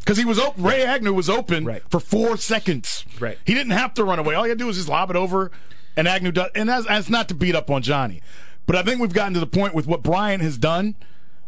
Because 0.00 0.16
he 0.16 0.24
was 0.24 0.38
open, 0.38 0.62
Ray 0.62 0.82
Agnew 0.82 1.12
was 1.12 1.28
open 1.28 1.64
Right. 1.66 1.82
for 1.90 2.00
four 2.00 2.36
seconds. 2.38 3.04
Right. 3.20 3.38
He 3.44 3.52
didn't 3.54 3.72
have 3.72 3.92
to 3.94 4.04
run 4.04 4.18
away. 4.18 4.34
All 4.34 4.44
he 4.44 4.48
had 4.50 4.58
to 4.58 4.62
do 4.62 4.66
was 4.66 4.76
just 4.76 4.88
lob 4.88 5.10
it 5.10 5.16
over, 5.16 5.50
and 5.96 6.08
Agnew 6.08 6.32
does. 6.32 6.50
And 6.54 6.68
that's, 6.70 6.86
that's 6.86 7.10
not 7.10 7.28
to 7.28 7.34
beat 7.34 7.54
up 7.54 7.70
on 7.70 7.82
Johnny, 7.82 8.22
but 8.66 8.76
I 8.76 8.82
think 8.82 8.98
we've 9.00 9.12
gotten 9.12 9.34
to 9.34 9.40
the 9.40 9.46
point 9.46 9.74
with 9.74 9.86
what 9.86 10.02
Brian 10.02 10.40
has 10.40 10.56
done. 10.56 10.94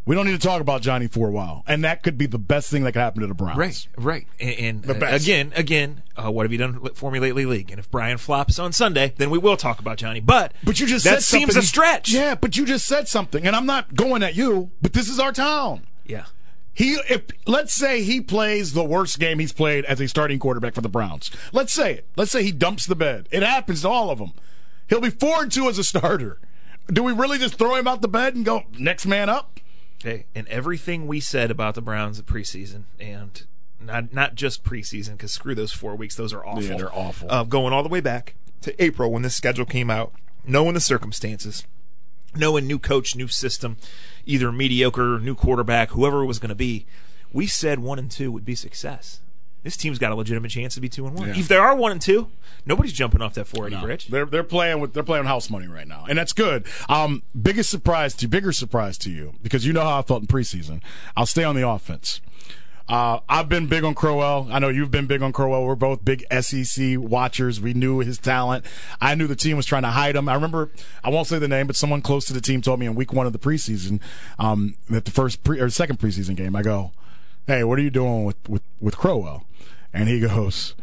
We 0.07 0.15
don't 0.15 0.25
need 0.25 0.41
to 0.41 0.47
talk 0.47 0.61
about 0.61 0.83
Johnny 0.83 1.09
for 1.09 1.29
a 1.29 1.33
while, 1.33 1.65
and 1.67 1.83
that 1.83 2.05
could 2.05 2.17
be 2.17 2.27
the 2.27 2.39
best 2.39 2.71
thing 2.71 2.85
that 2.85 2.93
could 2.93 3.01
happen 3.01 3.23
to 3.23 3.27
the 3.27 3.35
Browns. 3.35 3.59
Right, 3.59 3.89
right, 3.99 4.27
and, 4.39 4.87
and 4.87 5.03
uh, 5.03 5.07
again, 5.07 5.53
again, 5.57 6.03
uh, 6.17 6.31
what 6.31 6.45
have 6.45 6.53
you 6.53 6.59
done 6.59 6.89
for 6.95 7.11
me 7.11 7.19
lately, 7.19 7.45
league? 7.45 7.73
And 7.73 7.81
if 7.81 7.91
Brian 7.91 8.17
flops 8.17 8.61
on 8.61 8.73
Sunday, 8.73 9.15
then 9.17 9.31
we 9.31 9.39
will 9.39 9.57
talk 9.57 9.81
about 9.81 9.99
Johnny. 9.99 10.21
But 10.21 10.53
But 10.63 10.79
you 10.79 10.87
just 10.87 11.05
that 11.05 11.25
seems 11.25 11.57
a 11.57 11.63
stretch. 11.63 12.13
Yeah, 12.13 12.37
but 12.37 12.57
you 12.57 12.65
just 12.65 12.87
said 12.87 13.09
something, 13.09 13.45
and 13.47 13.57
I'm 13.57 13.67
not 13.67 13.95
going 13.97 14.23
at 14.23 14.37
you, 14.37 14.71
but 14.81 14.93
this 14.93 15.09
is 15.09 15.19
our 15.19 15.33
town. 15.33 15.87
yeah. 16.05 16.27
He, 16.73 16.93
if 17.09 17.23
let's 17.47 17.73
say 17.73 18.03
he 18.03 18.21
plays 18.21 18.75
the 18.75 18.85
worst 18.85 19.19
game 19.19 19.39
he's 19.39 19.55
played 19.55 19.87
as 19.87 19.99
a 19.99 20.07
starting 20.07 20.39
quarterback 20.39 20.75
for 20.75 20.83
the 20.83 20.91
Browns. 20.91 21.31
Let's 21.51 21.73
say 21.73 21.95
it. 21.95 22.07
Let's 22.17 22.31
say 22.31 22.43
he 22.43 22.53
dumps 22.53 22.85
the 22.85 22.95
bed. 22.95 23.29
It 23.31 23.43
happens 23.43 23.81
to 23.81 23.89
all 23.89 24.11
of 24.11 24.19
them. 24.19 24.35
He'll 24.87 25.01
be 25.01 25.09
four 25.09 25.43
and 25.43 25.51
two 25.51 25.71
as 25.71 25.79
a 25.79 25.85
starter. 25.85 26.39
Do 26.89 27.03
we 27.03 27.13
really 27.13 27.39
just 27.39 27.55
throw 27.55 27.77
him 27.77 27.89
out 27.89 28.03
the 28.03 28.09
bed 28.09 28.35
and 28.35 28.45
go 28.45 28.65
next 28.79 29.07
man 29.07 29.31
up? 29.31 29.59
Okay, 30.07 30.27
and 30.37 30.47
everything 30.47 31.09
we 31.09 31.19
said 31.19 31.51
about 31.51 31.75
the 31.75 31.83
Browns 31.83 32.21
at 32.21 32.27
preseason, 32.27 32.85
and 33.01 33.45
not 33.81 34.13
not 34.13 34.37
just 34.37 34.63
preseason, 34.63 35.13
because 35.13 35.33
screw 35.33 35.55
those 35.55 35.73
four 35.73 35.97
weeks; 35.97 36.15
those 36.15 36.33
are 36.33 36.47
awful. 36.47 36.63
Yeah, 36.63 36.77
they're 36.77 36.95
awful. 36.95 37.29
Uh, 37.29 37.43
going 37.43 37.73
all 37.73 37.83
the 37.83 37.89
way 37.89 38.01
back 38.01 38.35
to 38.61 38.83
April 38.83 39.11
when 39.11 39.23
this 39.23 39.35
schedule 39.35 39.65
came 39.65 39.91
out, 39.91 40.13
knowing 40.47 40.75
the 40.75 40.81
circumstances, 40.81 41.65
knowing 42.37 42.69
new 42.69 42.79
coach, 42.79 43.17
new 43.17 43.27
system, 43.27 43.79
either 44.25 44.53
mediocre, 44.53 45.19
new 45.19 45.35
quarterback, 45.35 45.91
whoever 45.91 46.23
it 46.23 46.27
was 46.27 46.39
going 46.39 46.51
to 46.51 46.55
be, 46.55 46.87
we 47.33 47.49
said 47.49 47.81
one 47.81 47.99
and 47.99 48.11
two 48.11 48.31
would 48.31 48.45
be 48.45 48.55
success. 48.55 49.21
This 49.67 49.77
team's 49.77 49.99
got 49.99 50.13
a 50.13 50.15
legitimate 50.15 50.53
chance 50.53 50.77
to 50.77 50.81
be 50.81 50.89
two 50.89 51.09
and 51.09 51.19
one. 51.19 51.27
Yeah. 51.27 51.37
If 51.37 51.49
there 51.49 51.61
are 51.61 51.75
one 51.75 51.91
and 51.91 52.01
two, 52.01 52.29
nobody's 52.67 52.93
jumping 52.93 53.21
off 53.21 53.35
that 53.35 53.49
480 53.49 53.85
bridge. 53.85 54.07
They're 54.07 54.25
they're 54.25 54.45
playing 54.45 54.79
with 54.79 54.95
they're 54.95 55.03
playing 55.03 55.25
house 55.25 55.51
money 55.51 55.67
right 55.67 55.89
now, 55.89 56.07
and 56.09 56.17
that's 56.17 56.33
good. 56.33 56.69
Um, 56.89 57.25
biggest 57.43 57.69
surprise 57.69 58.15
to 58.15 58.29
bigger 58.29 58.53
surprise 58.53 58.97
to 58.99 59.11
you 59.11 59.35
because 59.43 59.67
you 59.67 59.73
know 59.73 59.81
how 59.81 59.99
I 59.99 60.03
felt 60.03 60.21
in 60.21 60.29
preseason. 60.29 60.83
I'll 61.17 61.27
stay 61.27 61.43
on 61.43 61.57
the 61.57 61.69
offense. 61.69 62.21
Uh, 62.89 63.19
I've 63.29 63.49
been 63.49 63.67
big 63.67 63.83
on 63.83 63.97
Crowell. 63.97 64.47
I 64.53 64.61
know 64.61 64.69
you've 64.69 64.93
been 64.93 65.07
big 65.07 65.21
on 65.21 65.33
Crowell. 65.33 65.67
We're 65.67 65.75
both 65.75 66.05
big 66.05 66.25
SEC 66.41 66.97
watchers. 66.97 67.61
We 67.61 67.75
knew 67.75 67.99
his 67.99 68.19
talent. 68.19 68.65
I 69.01 69.17
knew 69.17 69.27
the 69.27 69.35
team 69.35 69.57
was 69.57 69.67
trying 69.67 69.83
to 69.83 69.89
hide 69.89 70.15
him. 70.15 70.29
I 70.29 70.35
remember, 70.35 70.71
I 71.03 71.11
won't 71.11 71.27
say 71.27 71.41
the 71.41 71.49
name, 71.49 71.67
but 71.67 71.75
someone 71.75 72.03
close 72.03 72.25
to 72.27 72.33
the 72.33 72.41
team 72.41 72.63
told 72.63 72.79
me 72.79 72.87
in 72.87 72.95
week 72.95 73.13
one 73.13 73.27
of 73.27 73.33
the 73.33 73.41
preseason, 73.41 73.99
um, 74.39 74.77
that 74.89 75.07
the 75.07 75.11
first 75.11 75.43
pre, 75.43 75.59
or 75.59 75.69
second 75.71 75.99
preseason 75.99 76.37
game, 76.37 76.55
I 76.55 76.63
go, 76.63 76.93
Hey, 77.47 77.63
what 77.63 77.79
are 77.79 77.83
you 77.83 77.91
doing 77.91 78.25
with, 78.25 78.49
with, 78.49 78.63
with 78.81 78.97
Crowell? 78.97 79.45
And 79.93 80.09
he 80.09 80.21
goes, 80.21 80.75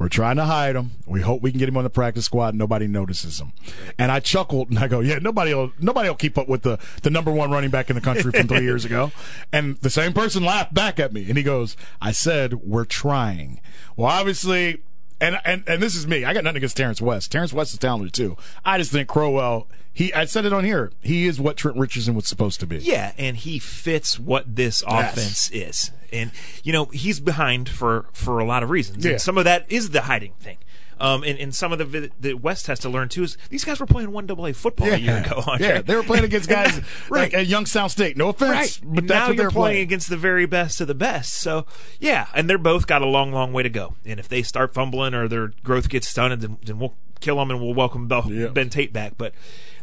we're 0.00 0.08
trying 0.08 0.36
to 0.36 0.44
hide 0.44 0.76
him. 0.76 0.92
We 1.06 1.20
hope 1.20 1.42
we 1.42 1.50
can 1.50 1.58
get 1.58 1.68
him 1.68 1.76
on 1.76 1.84
the 1.84 1.90
practice 1.90 2.24
squad. 2.24 2.54
Nobody 2.54 2.86
notices 2.86 3.40
him. 3.40 3.52
And 3.98 4.10
I 4.10 4.20
chuckled 4.20 4.70
and 4.70 4.78
I 4.78 4.88
go, 4.88 5.00
yeah, 5.00 5.18
nobody 5.18 5.52
will, 5.54 5.72
nobody 5.78 6.08
will 6.08 6.16
keep 6.16 6.38
up 6.38 6.48
with 6.48 6.62
the, 6.62 6.78
the 7.02 7.10
number 7.10 7.30
one 7.30 7.50
running 7.50 7.70
back 7.70 7.90
in 7.90 7.96
the 7.96 8.02
country 8.02 8.32
from 8.32 8.48
three 8.48 8.62
years 8.62 8.84
ago. 8.84 9.12
And 9.52 9.76
the 9.78 9.90
same 9.90 10.12
person 10.12 10.44
laughed 10.44 10.72
back 10.72 11.00
at 11.00 11.12
me 11.12 11.26
and 11.28 11.36
he 11.36 11.42
goes, 11.42 11.76
I 12.00 12.12
said, 12.12 12.54
we're 12.54 12.84
trying. 12.84 13.60
Well, 13.96 14.08
obviously, 14.08 14.82
and, 15.20 15.38
and, 15.44 15.64
and 15.66 15.82
this 15.82 15.96
is 15.96 16.06
me. 16.06 16.24
I 16.24 16.32
got 16.32 16.44
nothing 16.44 16.58
against 16.58 16.76
Terrance 16.76 17.00
West. 17.02 17.32
Terrance 17.32 17.52
West 17.52 17.72
is 17.72 17.78
talented 17.78 18.14
too. 18.14 18.36
I 18.64 18.78
just 18.78 18.92
think 18.92 19.08
Crowell, 19.08 19.68
he, 19.92 20.12
I 20.14 20.24
said 20.24 20.44
it 20.44 20.52
on 20.52 20.64
here. 20.64 20.92
He 21.00 21.26
is 21.26 21.40
what 21.40 21.56
Trent 21.56 21.76
Richardson 21.76 22.14
was 22.14 22.26
supposed 22.28 22.60
to 22.60 22.66
be. 22.66 22.78
Yeah, 22.78 23.12
and 23.18 23.36
he 23.36 23.58
fits 23.58 24.18
what 24.18 24.56
this 24.56 24.82
Yes. 24.88 25.12
offense 25.12 25.50
is. 25.52 25.90
And 26.12 26.30
you 26.64 26.72
know, 26.72 26.86
he's 26.86 27.20
behind 27.20 27.68
for 27.68 28.06
for 28.12 28.38
a 28.38 28.44
lot 28.44 28.62
of 28.62 28.70
reasons. 28.70 29.04
Yeah. 29.04 29.12
And 29.12 29.20
some 29.20 29.36
of 29.38 29.44
that 29.44 29.66
is 29.70 29.90
the 29.90 30.02
hiding 30.02 30.32
thing. 30.40 30.58
Um, 30.98 31.22
and, 31.24 31.38
and 31.38 31.54
some 31.54 31.72
of 31.72 31.78
the 31.78 32.10
the 32.20 32.34
West 32.34 32.66
has 32.66 32.78
to 32.80 32.90
learn 32.90 33.08
too 33.08 33.22
is 33.22 33.38
these 33.48 33.64
guys 33.64 33.80
were 33.80 33.86
playing 33.86 34.12
one 34.12 34.26
double 34.26 34.46
A 34.46 34.52
football 34.52 34.88
a 34.92 34.96
year 34.98 35.16
ago. 35.18 35.42
Andre. 35.46 35.66
Yeah, 35.66 35.80
they 35.82 35.96
were 35.96 36.02
playing 36.02 36.24
against 36.24 36.48
guys 36.50 36.76
Right. 37.08 37.22
like 37.22 37.34
at 37.34 37.46
Youngstown 37.46 37.88
State. 37.88 38.18
No 38.18 38.28
offense, 38.28 38.50
Right. 38.50 38.80
but 38.84 39.06
that's 39.06 39.08
now 39.08 39.26
what 39.28 39.28
you're 39.28 39.36
they're 39.44 39.50
playing 39.50 39.72
playing. 39.76 39.82
against 39.82 40.10
the 40.10 40.18
very 40.18 40.44
best 40.44 40.80
of 40.82 40.88
the 40.88 40.94
best. 40.94 41.32
So, 41.32 41.64
yeah, 42.00 42.26
and 42.34 42.50
they're 42.50 42.58
both 42.58 42.86
got 42.86 43.00
a 43.00 43.06
long, 43.06 43.32
long 43.32 43.54
way 43.54 43.62
to 43.62 43.70
go. 43.70 43.94
And 44.04 44.20
if 44.20 44.28
they 44.28 44.42
start 44.42 44.74
fumbling 44.74 45.14
or 45.14 45.26
their 45.26 45.52
growth 45.64 45.88
gets 45.88 46.06
stunted, 46.06 46.42
then, 46.42 46.58
then 46.66 46.78
we'll 46.78 46.94
kill 47.20 47.36
them 47.36 47.50
and 47.50 47.62
we'll 47.62 47.72
welcome 47.74 48.06
Bel- 48.06 48.30
Yeah. 48.30 48.48
Ben 48.48 48.68
Tate 48.68 48.92
back. 48.92 49.14
But 49.16 49.32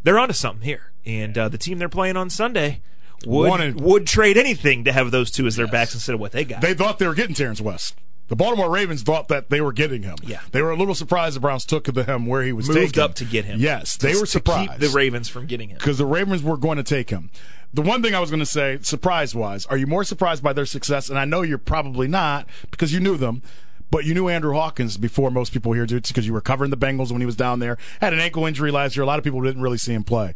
they're 0.08 0.18
onto 0.18 0.34
something 0.34 0.64
here. 0.64 0.92
And 1.06 1.38
uh, 1.38 1.50
the 1.50 1.58
team 1.58 1.80
they're 1.80 1.90
playing 1.90 2.16
on 2.16 2.30
Sunday 2.30 2.80
would 3.26 3.50
Wanted- 3.50 3.82
would 3.82 4.08
trade 4.08 4.38
anything 4.38 4.86
to 4.86 4.94
have 4.94 5.12
those 5.12 5.30
two 5.32 5.46
as 5.48 5.58
their 5.58 5.68
backs 5.68 5.94
instead 5.94 6.16
of 6.16 6.22
what 6.22 6.32
they 6.32 6.46
got. 6.46 6.62
They 6.62 6.74
thought 6.74 6.98
they 6.98 7.08
were 7.08 7.14
getting 7.14 7.36
Terrance 7.36 7.60
West. 7.60 7.96
The 8.30 8.36
Baltimore 8.38 8.70
Ravens 8.70 9.04
thought 9.04 9.28
that 9.30 9.50
they 9.50 9.60
were 9.60 9.72
getting 9.74 10.04
him. 10.04 10.16
Yeah. 10.24 10.40
They 10.52 10.62
were 10.62 10.72
a 10.72 10.76
little 10.78 10.96
surprised 10.96 11.36
the 11.36 11.40
Browns 11.42 11.66
took 11.66 11.88
him 11.88 12.26
where 12.26 12.44
he 12.44 12.52
was 12.54 12.68
moved 12.70 12.96
taken. 12.96 13.02
up 13.04 13.16
to 13.16 13.26
get 13.26 13.44
him. 13.46 13.60
Yes, 13.60 13.98
they 13.98 14.12
To- 14.14 14.20
were 14.20 14.26
to 14.26 14.32
surprised. 14.32 14.72
keep 14.72 14.80
the 14.80 14.90
Ravens 14.90 15.28
from 15.28 15.46
getting 15.46 15.70
him. 15.70 15.78
because 15.78 15.98
the 15.98 16.06
Ravens 16.06 16.42
were 16.44 16.58
going 16.58 16.78
to 16.78 16.84
take 16.84 17.10
him. 17.10 17.30
The 17.74 17.82
one 17.82 18.02
thing 18.02 18.16
I 18.16 18.20
was 18.22 18.30
going 18.30 18.40
to 18.40 18.46
say, 18.46 18.80
surprise 18.82 19.36
wise, 19.36 19.66
are 19.66 19.78
you 19.78 19.88
more 19.88 20.04
surprised 20.06 20.42
by 20.42 20.54
their 20.54 20.66
success? 20.66 21.10
And 21.10 21.20
I 21.20 21.26
know 21.26 21.42
you're 21.42 21.58
probably 21.58 22.08
not 22.08 22.48
because 22.72 22.94
you 22.94 23.00
knew 23.02 23.18
them, 23.18 23.42
but 23.90 24.06
you 24.06 24.14
knew 24.14 24.28
Andrew 24.28 24.54
Hawkins 24.54 24.98
before 24.98 25.32
most 25.32 25.54
people 25.54 25.74
here 25.74 25.86
do 25.86 26.00
because 26.00 26.28
you 26.28 26.34
were 26.34 26.42
covering 26.42 26.72
the 26.72 26.78
Bengals 26.78 27.12
when 27.12 27.22
he 27.22 27.26
was 27.26 27.36
down 27.36 27.60
there. 27.60 27.78
Had 28.02 28.14
an 28.14 28.20
ankle 28.20 28.46
injury 28.46 28.72
last 28.72 28.96
year. 28.96 29.04
A 29.04 29.08
lot 29.08 29.20
of 29.20 29.24
people 29.24 29.42
didn't 29.42 29.62
really 29.62 29.78
see 29.78 29.94
him 29.94 30.04
play. 30.04 30.34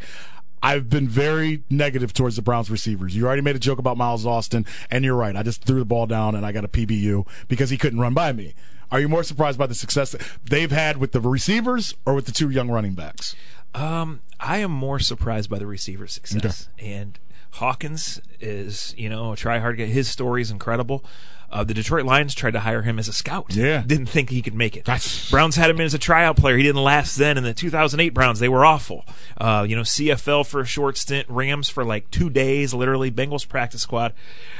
I've 0.63 0.89
been 0.89 1.07
very 1.07 1.63
negative 1.69 2.13
towards 2.13 2.35
the 2.35 2.41
Browns 2.41 2.69
receivers. 2.69 3.15
You 3.15 3.25
already 3.25 3.41
made 3.41 3.55
a 3.55 3.59
joke 3.59 3.79
about 3.79 3.97
Miles 3.97 4.25
Austin, 4.25 4.65
and 4.91 5.03
you're 5.03 5.15
right. 5.15 5.35
I 5.35 5.41
just 5.41 5.63
threw 5.63 5.79
the 5.79 5.85
ball 5.85 6.05
down 6.05 6.35
and 6.35 6.45
I 6.45 6.51
got 6.51 6.63
a 6.63 6.67
PBU 6.67 7.27
because 7.47 7.71
he 7.71 7.77
couldn't 7.77 7.99
run 7.99 8.13
by 8.13 8.31
me. 8.31 8.53
Are 8.91 8.99
you 8.99 9.09
more 9.09 9.23
surprised 9.23 9.57
by 9.57 9.67
the 9.67 9.73
success 9.73 10.11
that 10.11 10.21
they've 10.43 10.71
had 10.71 10.97
with 10.97 11.13
the 11.13 11.21
receivers 11.21 11.95
or 12.05 12.13
with 12.13 12.25
the 12.25 12.31
two 12.31 12.49
young 12.49 12.69
running 12.69 12.93
backs? 12.93 13.35
Um, 13.73 14.21
I 14.39 14.57
am 14.57 14.71
more 14.71 14.99
surprised 14.99 15.49
by 15.49 15.59
the 15.59 15.65
receiver 15.65 16.07
success. 16.07 16.67
And 16.77 17.17
Hawkins 17.51 18.21
is, 18.39 18.93
you 18.97 19.09
know, 19.09 19.31
a 19.31 19.35
try 19.37 19.59
hard 19.59 19.77
guy. 19.77 19.85
His 19.85 20.09
story 20.09 20.41
is 20.41 20.51
incredible. 20.51 21.05
Uh, 21.51 21.63
the 21.65 21.73
Detroit 21.73 22.05
Lions 22.05 22.33
tried 22.33 22.51
to 22.51 22.61
hire 22.61 22.81
him 22.81 22.97
as 22.97 23.07
a 23.09 23.13
scout. 23.13 23.53
Yeah. 23.53 23.83
Didn't 23.85 24.05
think 24.05 24.29
he 24.29 24.41
could 24.41 24.53
make 24.53 24.77
it. 24.77 24.85
That's- 24.85 25.29
Browns 25.29 25.57
had 25.57 25.69
him 25.69 25.77
in 25.81 25.85
as 25.85 25.93
a 25.93 25.99
tryout 25.99 26.37
player. 26.37 26.55
He 26.55 26.63
didn't 26.63 26.81
last 26.81 27.17
then. 27.17 27.37
In 27.37 27.43
the 27.43 27.53
2008 27.53 28.13
Browns, 28.13 28.39
they 28.39 28.47
were 28.49 28.63
awful. 28.65 29.05
Uh, 29.37 29.65
you 29.67 29.75
know, 29.75 29.81
CFL 29.81 30.45
for 30.45 30.61
a 30.61 30.65
short 30.65 30.97
stint, 30.97 31.27
Rams 31.29 31.69
for 31.69 31.83
like 31.83 32.09
two 32.09 32.29
days, 32.29 32.73
literally, 32.73 33.11
Bengals 33.11 33.47
practice 33.47 33.81
squad. 33.81 34.13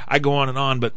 I 0.08 0.20
go 0.20 0.34
on 0.34 0.50
and 0.50 0.58
on, 0.58 0.80
but 0.80 0.94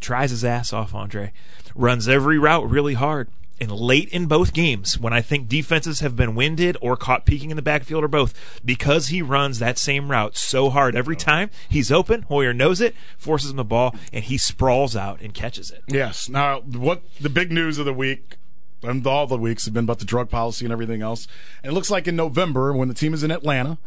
tries 0.00 0.30
his 0.30 0.44
ass 0.44 0.72
off, 0.72 0.94
Andre. 0.94 1.32
Runs 1.74 2.06
every 2.08 2.38
route 2.38 2.68
really 2.68 2.94
hard. 2.94 3.28
And 3.60 3.70
late 3.70 4.08
in 4.08 4.26
both 4.26 4.54
games, 4.54 4.98
when 4.98 5.12
I 5.12 5.20
think 5.20 5.46
defenses 5.46 6.00
have 6.00 6.16
been 6.16 6.34
winded 6.34 6.78
or 6.80 6.96
caught 6.96 7.26
peeking 7.26 7.50
in 7.50 7.56
the 7.56 7.62
backfield 7.62 8.02
or 8.02 8.08
both, 8.08 8.32
because 8.64 9.08
he 9.08 9.20
runs 9.20 9.58
that 9.58 9.76
same 9.76 10.10
route 10.10 10.36
so 10.36 10.70
hard 10.70 10.96
every 10.96 11.16
time, 11.16 11.50
he's 11.68 11.92
open. 11.92 12.22
Hoyer 12.22 12.54
knows 12.54 12.80
it, 12.80 12.94
forces 13.18 13.50
him 13.50 13.58
the 13.58 13.64
ball, 13.64 13.94
and 14.12 14.24
he 14.24 14.38
sprawls 14.38 14.96
out 14.96 15.20
and 15.20 15.34
catches 15.34 15.70
it. 15.70 15.82
Yes. 15.88 16.28
Now, 16.28 16.60
what 16.60 17.02
the 17.20 17.28
big 17.28 17.52
news 17.52 17.78
of 17.78 17.84
the 17.84 17.92
week 17.92 18.36
and 18.82 19.06
all 19.06 19.26
the 19.26 19.36
weeks 19.36 19.66
have 19.66 19.74
been 19.74 19.84
about 19.84 19.98
the 19.98 20.04
drug 20.04 20.30
policy 20.30 20.64
and 20.64 20.72
everything 20.72 21.02
else. 21.02 21.28
And 21.62 21.72
it 21.72 21.74
looks 21.74 21.90
like 21.90 22.08
in 22.08 22.16
November, 22.16 22.72
when 22.72 22.88
the 22.88 22.94
team 22.94 23.12
is 23.12 23.22
in 23.22 23.30
Atlanta, 23.30 23.78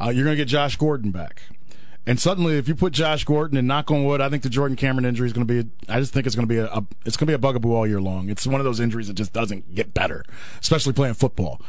uh, 0.00 0.10
you're 0.10 0.24
going 0.24 0.36
to 0.36 0.40
get 0.40 0.48
Josh 0.48 0.76
Gordon 0.76 1.10
back. 1.10 1.42
And 2.06 2.18
suddenly, 2.18 2.56
if 2.56 2.68
you 2.68 2.74
put 2.74 2.94
Josh 2.94 3.24
Gordon 3.24 3.58
and 3.58 3.68
knock 3.68 3.90
on 3.90 4.04
wood, 4.04 4.22
I 4.22 4.30
think 4.30 4.42
the 4.42 4.48
Jordan 4.48 4.76
Cameron 4.76 5.04
injury 5.04 5.26
is 5.26 5.32
going 5.34 5.46
to 5.46 5.62
be. 5.64 5.68
I 5.90 6.00
just 6.00 6.14
think 6.14 6.26
it's 6.26 6.34
going 6.34 6.48
to 6.48 6.52
be 6.52 6.58
a, 6.58 6.66
a 6.66 6.82
it's 7.04 7.16
going 7.18 7.26
to 7.26 7.30
be 7.30 7.34
a 7.34 7.38
bugaboo 7.38 7.74
all 7.74 7.86
year 7.86 8.00
long. 8.00 8.30
It's 8.30 8.46
one 8.46 8.60
of 8.60 8.64
those 8.64 8.80
injuries 8.80 9.08
that 9.08 9.14
just 9.14 9.32
doesn't 9.34 9.74
get 9.74 9.92
better, 9.92 10.24
especially 10.60 10.94
playing 10.94 11.14
football. 11.14 11.60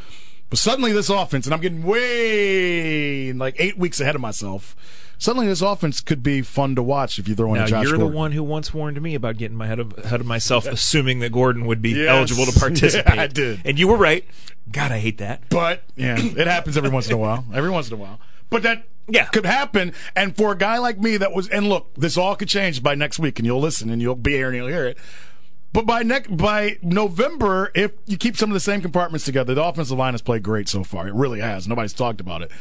But 0.50 0.58
suddenly, 0.60 0.94
this 0.94 1.10
offense, 1.10 1.46
and 1.46 1.54
I'm 1.54 1.60
getting 1.62 1.84
way 1.84 3.34
like 3.34 3.56
eight 3.60 3.78
weeks 3.78 4.00
ahead 4.00 4.16
of 4.16 4.22
myself. 4.22 4.76
Suddenly, 5.18 5.48
this 5.48 5.62
offense 5.62 6.00
could 6.00 6.24
be 6.24 6.42
fun 6.42 6.76
to 6.76 6.82
watch 6.84 7.20
if 7.20 7.28
you 7.28 7.36
throw 7.36 7.54
in 7.54 7.60
Now 7.60 7.66
a 7.66 7.68
Josh 7.68 7.84
you're 7.84 7.98
Gordon. 7.98 8.12
the 8.12 8.18
one 8.18 8.32
who 8.32 8.42
once 8.42 8.74
warned 8.74 9.02
me 9.02 9.16
about 9.16 9.36
getting 9.36 9.58
my 9.58 9.68
head 9.68 9.80
of, 9.80 9.94
ahead 9.98 10.22
of 10.22 10.26
myself, 10.26 10.66
assuming 10.66 11.20
that 11.20 11.34
Gordon 11.34 11.66
would 11.66 11.82
be 11.82 11.90
Yes. 11.90 12.08
eligible 12.08 12.46
to 12.46 12.58
participate. 12.58 13.14
Yeah, 13.16 13.22
I 13.24 13.28
did. 13.28 13.60
and 13.66 13.78
you 13.78 13.90
were 13.90 13.98
right. 13.98 14.24
God, 14.72 14.94
I 14.94 15.00
hate 15.00 15.18
that. 15.18 15.42
But 15.50 15.84
yeah, 15.98 16.16
it 16.18 16.48
happens 16.48 16.78
every 16.78 16.90
once 16.90 17.08
in 17.08 17.14
a 17.14 17.18
while. 17.26 17.44
Every 17.54 17.70
once 17.70 17.88
in 17.90 17.94
a 17.96 17.98
while. 17.98 18.20
But 18.50 18.64
that 18.64 18.88
Yeah. 19.10 19.25
could 19.25 19.46
happen. 19.46 19.94
And 20.16 20.36
for 20.36 20.51
a 20.51 20.58
guy 20.58 20.78
like 20.78 21.00
me 21.00 21.18
that 21.18 21.34
was 21.34 21.48
and 21.50 21.68
look, 21.68 21.94
this 21.96 22.18
all 22.18 22.36
could 22.36 22.50
change 22.50 22.82
by 22.84 22.96
next 22.96 23.20
week 23.20 23.39
and 23.39 23.46
you'll 23.46 23.60
listen 23.60 23.89
and 23.89 24.01
you'll 24.01 24.16
be 24.16 24.34
here 24.34 24.48
and 24.48 24.56
you'll 24.56 24.68
hear 24.68 24.86
it. 24.86 24.98
But 25.72 25.86
by 25.86 26.01
next 26.01 26.36
by 26.36 26.78
November, 26.82 27.72
if 27.75 27.92
you 28.06 28.18
keep 28.18 28.36
some 28.36 28.50
of 28.50 28.54
the 28.56 28.60
same 28.60 28.82
compartments 28.82 29.25
together, 29.25 29.54
the 29.54 29.63
offensive 29.63 29.98
line 29.98 30.13
has 30.13 30.22
played 30.22 30.42
great 30.44 30.68
so 30.68 30.84
far. 30.84 31.08
It 31.08 31.13
really 31.13 31.42
has. 31.42 31.68
Nobody's 31.68 31.94
talked 31.94 32.22
about 32.22 32.42
it. 32.42 32.51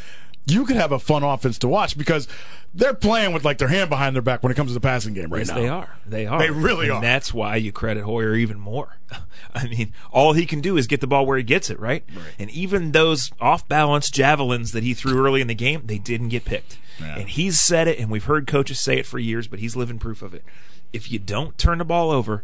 You 0.48 0.64
could 0.64 0.76
have 0.76 0.92
a 0.92 0.98
fun 0.98 1.22
offense 1.22 1.58
to 1.58 1.68
watch 1.68 1.96
because 1.96 2.26
they're 2.74 2.94
playing 2.94 3.32
with 3.32 3.44
like 3.44 3.58
their 3.58 3.68
hand 3.68 3.90
behind 3.90 4.14
their 4.14 4.22
back 4.22 4.42
when 4.42 4.50
it 4.52 4.54
comes 4.54 4.70
to 4.70 4.74
the 4.74 4.80
passing 4.80 5.14
game 5.14 5.30
right 5.30 5.40
Yes, 5.40 5.48
now. 5.48 5.54
they 5.54 5.68
are. 5.68 5.96
They 6.06 6.26
are. 6.26 6.38
They 6.38 6.50
really 6.50 6.86
and 6.88 6.96
are. 6.96 7.00
That's 7.02 7.32
why 7.34 7.56
you 7.56 7.72
credit 7.72 8.04
Hoyer 8.04 8.34
even 8.34 8.58
more. 8.58 8.96
I 9.54 9.66
mean, 9.68 9.92
all 10.12 10.32
he 10.32 10.46
can 10.46 10.60
do 10.60 10.76
is 10.76 10.86
get 10.86 11.00
the 11.00 11.06
ball 11.06 11.26
where 11.26 11.36
he 11.38 11.42
gets 11.42 11.70
it, 11.70 11.78
right? 11.80 12.04
And 12.38 12.50
even 12.50 12.92
those 12.92 13.30
off 13.40 13.66
balance 13.68 14.10
javelins 14.10 14.72
that 14.72 14.82
he 14.82 14.94
threw 14.94 15.24
early 15.24 15.40
in 15.40 15.46
the 15.48 15.54
game, 15.54 15.82
they 15.86 15.98
didn't 15.98 16.28
get 16.28 16.44
picked. 16.44 16.78
Yeah. 17.00 17.18
And 17.18 17.28
he's 17.28 17.60
said 17.60 17.88
it, 17.88 17.98
and 17.98 18.10
we've 18.10 18.24
heard 18.24 18.46
coaches 18.46 18.78
say 18.80 18.98
it 18.98 19.06
for 19.06 19.18
years, 19.18 19.46
but 19.48 19.58
he's 19.60 19.76
living 19.76 19.98
proof 19.98 20.20
of 20.22 20.34
it. 20.34 20.44
If 20.92 21.10
you 21.10 21.18
don't 21.18 21.56
turn 21.58 21.78
the 21.78 21.84
ball 21.84 22.10
over 22.10 22.42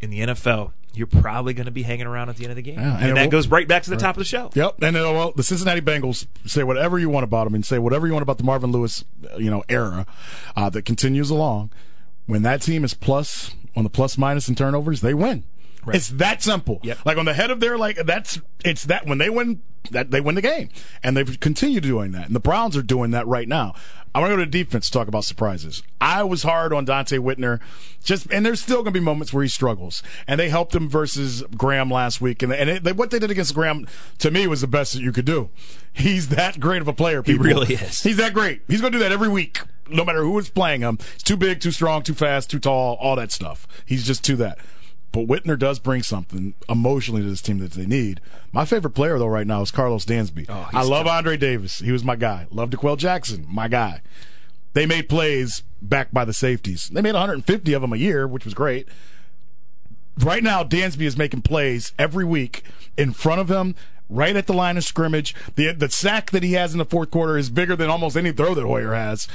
in 0.00 0.10
the 0.10 0.20
NFL, 0.20 0.72
you're 0.96 1.06
probably 1.06 1.54
going 1.54 1.66
to 1.66 1.72
be 1.72 1.82
hanging 1.82 2.06
around 2.06 2.28
at 2.28 2.36
the 2.36 2.44
end 2.44 2.50
of 2.50 2.56
the 2.56 2.62
game. 2.62 2.78
Yeah, 2.78 2.96
and 2.96 3.08
and 3.08 3.16
that 3.16 3.24
will- 3.24 3.30
goes 3.30 3.48
right 3.48 3.68
back 3.68 3.82
to 3.84 3.90
the 3.90 3.96
top 3.96 4.16
of 4.16 4.18
the 4.18 4.24
show. 4.24 4.50
Yep, 4.54 4.82
and 4.82 4.94
well, 4.94 5.32
the 5.36 5.42
Cincinnati 5.42 5.80
Bengals 5.80 6.26
say 6.46 6.62
whatever 6.62 6.98
you 6.98 7.08
want 7.08 7.24
about 7.24 7.44
them, 7.44 7.54
and 7.54 7.64
say 7.64 7.78
whatever 7.78 8.06
you 8.06 8.12
want 8.12 8.22
about 8.22 8.38
the 8.38 8.44
Marvin 8.44 8.72
Lewis, 8.72 9.04
uh, 9.32 9.36
you 9.36 9.50
know, 9.50 9.62
era 9.68 10.06
uh, 10.56 10.70
that 10.70 10.82
continues 10.82 11.30
along. 11.30 11.70
When 12.26 12.42
that 12.42 12.62
team 12.62 12.84
is 12.84 12.94
plus 12.94 13.54
on 13.76 13.84
the 13.84 13.90
plus 13.90 14.18
minus 14.18 14.48
and 14.48 14.56
turnovers, 14.58 15.00
they 15.00 15.14
win. 15.14 15.44
It's 15.88 16.08
that 16.08 16.42
simple. 16.42 16.80
Yep. 16.82 16.98
Like 17.04 17.16
on 17.16 17.24
the 17.26 17.34
head 17.34 17.50
of 17.50 17.60
their 17.60 17.78
like 17.78 17.96
that's 18.04 18.40
it's 18.64 18.84
that 18.84 19.06
when 19.06 19.18
they 19.18 19.30
win 19.30 19.62
that 19.90 20.10
they 20.10 20.20
win 20.20 20.34
the 20.34 20.42
game, 20.42 20.68
and 21.02 21.16
they've 21.16 21.38
continued 21.40 21.82
doing 21.84 22.12
that, 22.12 22.26
and 22.26 22.34
the 22.34 22.40
Browns 22.40 22.76
are 22.76 22.82
doing 22.82 23.10
that 23.12 23.26
right 23.26 23.48
now. 23.48 23.74
I 24.14 24.20
want 24.20 24.30
to 24.30 24.36
go 24.36 24.44
to 24.44 24.50
defense 24.50 24.86
to 24.86 24.92
talk 24.92 25.08
about 25.08 25.24
surprises. 25.24 25.82
I 26.00 26.22
was 26.22 26.42
hard 26.42 26.72
on 26.72 26.86
Donte 26.86 27.18
Whitner, 27.18 27.60
just 28.02 28.26
and 28.32 28.46
there's 28.46 28.62
still 28.62 28.76
going 28.76 28.86
to 28.86 28.90
be 28.92 29.00
moments 29.00 29.30
where 29.30 29.42
he 29.42 29.48
struggles, 29.48 30.02
and 30.26 30.40
they 30.40 30.48
helped 30.48 30.74
him 30.74 30.88
versus 30.88 31.42
Graham 31.54 31.90
last 31.90 32.22
week, 32.22 32.42
and 32.42 32.50
and 32.50 32.70
it, 32.70 32.84
they, 32.84 32.92
what 32.92 33.10
they 33.10 33.18
did 33.18 33.30
against 33.30 33.54
Graham 33.54 33.86
to 34.18 34.30
me 34.30 34.46
was 34.46 34.62
the 34.62 34.66
best 34.66 34.94
that 34.94 35.02
you 35.02 35.12
could 35.12 35.26
do. 35.26 35.50
He's 35.92 36.28
that 36.28 36.58
great 36.58 36.80
of 36.80 36.88
a 36.88 36.94
player. 36.94 37.22
People. 37.22 37.44
He 37.44 37.52
really 37.52 37.74
is. 37.74 38.02
He's 38.02 38.16
that 38.16 38.32
great. 38.32 38.62
He's 38.68 38.80
going 38.80 38.92
to 38.92 38.98
do 38.98 39.02
that 39.04 39.12
every 39.12 39.28
week, 39.28 39.60
no 39.90 40.02
matter 40.02 40.22
who 40.22 40.38
is 40.38 40.48
playing 40.48 40.80
him. 40.80 40.96
He's 41.12 41.22
too 41.22 41.36
big, 41.36 41.60
too 41.60 41.70
strong, 41.70 42.02
too 42.02 42.14
fast, 42.14 42.50
too 42.50 42.58
tall, 42.58 42.96
all 42.98 43.16
that 43.16 43.32
stuff. 43.32 43.68
He's 43.84 44.06
just 44.06 44.24
to 44.24 44.36
that. 44.36 44.58
But 45.12 45.26
Whitner 45.26 45.58
does 45.58 45.78
bring 45.78 46.02
something 46.02 46.54
emotionally 46.68 47.22
to 47.22 47.28
this 47.28 47.40
team 47.40 47.58
that 47.58 47.72
they 47.72 47.86
need. 47.86 48.20
My 48.52 48.64
favorite 48.64 48.90
player 48.90 49.18
though 49.18 49.26
right 49.26 49.46
now 49.46 49.62
is 49.62 49.70
Carlos 49.70 50.04
Dansby. 50.04 50.46
Oh, 50.48 50.68
I 50.72 50.82
love 50.82 51.06
Andra 51.06 51.36
Davis. 51.36 51.78
He 51.78 51.92
was 51.92 52.04
my 52.04 52.16
guy. 52.16 52.46
Love 52.50 52.70
D'Qwell 52.70 52.98
Jackson, 52.98 53.46
my 53.48 53.68
guy. 53.68 54.02
They 54.74 54.84
made 54.84 55.08
plays 55.08 55.62
backed 55.80 56.12
by 56.12 56.26
the 56.26 56.34
safeties. 56.34 56.90
They 56.90 57.00
made 57.00 57.14
150 57.14 57.72
of 57.72 57.80
them 57.80 57.94
a 57.94 57.96
year, 57.96 58.28
which 58.28 58.44
was 58.44 58.52
great. 58.52 58.88
Right 60.18 60.42
now, 60.42 60.64
Dansby 60.64 61.02
is 61.02 61.16
making 61.16 61.42
plays 61.42 61.92
every 61.98 62.24
week 62.24 62.62
in 62.96 63.12
front 63.12 63.40
of 63.40 63.50
him, 63.50 63.74
right 64.08 64.36
at 64.36 64.46
the 64.46 64.52
line 64.52 64.76
of 64.76 64.84
scrimmage. 64.84 65.34
The 65.54 65.72
the 65.72 65.90
sack 65.90 66.30
that 66.30 66.42
he 66.42 66.52
has 66.52 66.72
in 66.72 66.78
the 66.78 66.84
fourth 66.84 67.10
quarter 67.10 67.36
is 67.36 67.50
bigger 67.50 67.76
than 67.76 67.90
almost 67.90 68.16
any 68.16 68.32
throw 68.32 68.54
that 68.54 68.64
Hoyer 68.64 68.94
has. 68.94 69.28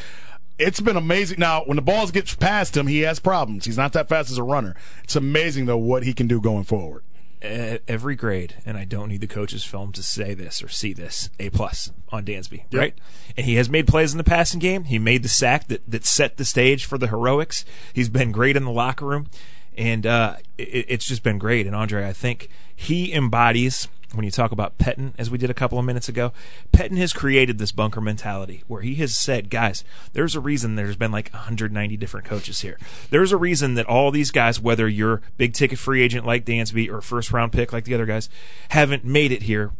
It's 0.62 0.80
been 0.80 0.96
amazing. 0.98 1.40
Now, 1.40 1.64
when 1.66 1.76
the 1.76 1.82
balls 1.82 2.12
get 2.12 2.38
past 2.40 2.78
him, 2.78 2.88
he 2.88 3.00
has 3.00 3.20
problems. 3.20 3.66
He's 3.66 3.78
not 3.78 3.94
that 3.94 4.08
fast 4.08 4.32
as 4.32 4.38
a 4.38 4.44
runner. 4.44 4.76
It's 5.04 5.16
amazing 5.16 5.66
though 5.66 5.78
what 5.78 6.04
he 6.04 6.14
can 6.14 6.28
do 6.28 6.40
going 6.40 6.64
forward. 6.64 7.04
at 7.42 7.82
every 7.88 8.16
grade, 8.16 8.56
and 8.66 8.78
I 8.78 8.86
don't 8.86 9.10
need 9.10 9.22
the 9.22 9.28
coach's 9.28 9.64
film 9.64 9.92
to 9.94 10.04
say 10.04 10.34
this 10.34 10.62
or 10.62 10.68
see 10.68 10.94
this, 10.94 11.30
A 11.40 11.50
plus 11.50 11.92
on 12.10 12.24
Dansby, 12.24 12.66
right? 12.72 12.94
And 13.36 13.46
he 13.46 13.56
has 13.56 13.70
made 13.70 13.88
plays 13.88 14.12
in 14.12 14.18
the 14.18 14.24
passing 14.24 14.60
game. 14.60 14.84
He 14.86 15.00
made 15.00 15.24
the 15.24 15.30
sack 15.30 15.68
that, 15.68 15.82
that 15.90 16.06
set 16.06 16.38
the 16.38 16.46
stage 16.46 16.86
for 16.86 16.98
the 16.98 17.08
heroics. 17.08 17.66
He's 17.94 18.10
been 18.10 18.32
great 18.32 18.56
in 18.56 18.64
the 18.64 18.72
locker 18.72 19.06
room, 19.06 19.28
and 19.76 20.06
uh, 20.06 20.36
it, 20.58 20.86
it's 20.88 21.06
just 21.06 21.24
been 21.24 21.40
great. 21.40 21.66
And 21.66 21.76
Andre, 21.76 22.08
I 22.08 22.14
think 22.14 22.50
he 22.76 23.12
embodies 23.14 23.88
when 24.14 24.26
you 24.26 24.32
talk 24.32 24.52
about 24.52 24.78
Pettine, 24.78 25.14
as 25.18 25.30
we 25.30 25.38
did 25.38 25.50
a 25.50 25.54
couple 25.54 25.80
of 25.80 25.86
minutes 25.86 26.10
ago, 26.10 26.34
Pettine 26.74 26.98
has 26.98 27.14
created 27.14 27.58
this 27.58 27.72
bunker 27.72 28.02
mentality 28.02 28.64
where 28.68 28.82
he 28.82 28.96
has 28.96 29.16
said, 29.16 29.50
guys, 29.50 29.84
there's 30.14 30.36
a 30.36 30.40
reason 30.40 30.76
there's 30.76 30.98
been 30.98 31.12
like 31.12 31.32
190 31.32 31.96
different 31.98 32.26
coaches 32.26 32.62
here. 32.62 32.78
There's 33.10 33.32
a 33.32 33.38
reason 33.38 33.76
that 33.76 33.86
all 33.86 34.12
these 34.12 34.32
guys, 34.32 34.60
whether 34.60 34.88
you're 34.88 35.22
big 35.38 35.54
ticket 35.54 35.80
free 35.80 36.02
agent 36.02 36.26
like 36.26 36.46
Dansby 36.46 36.90
or 36.90 37.02
first 37.02 37.32
round 37.32 37.54
pick 37.54 37.72
like 37.72 37.86
the 37.86 37.94
other 37.94 38.06
guys, 38.06 38.30
haven't 38.70 39.06
made 39.06 39.32
it 39.32 39.44
here. 39.44 39.72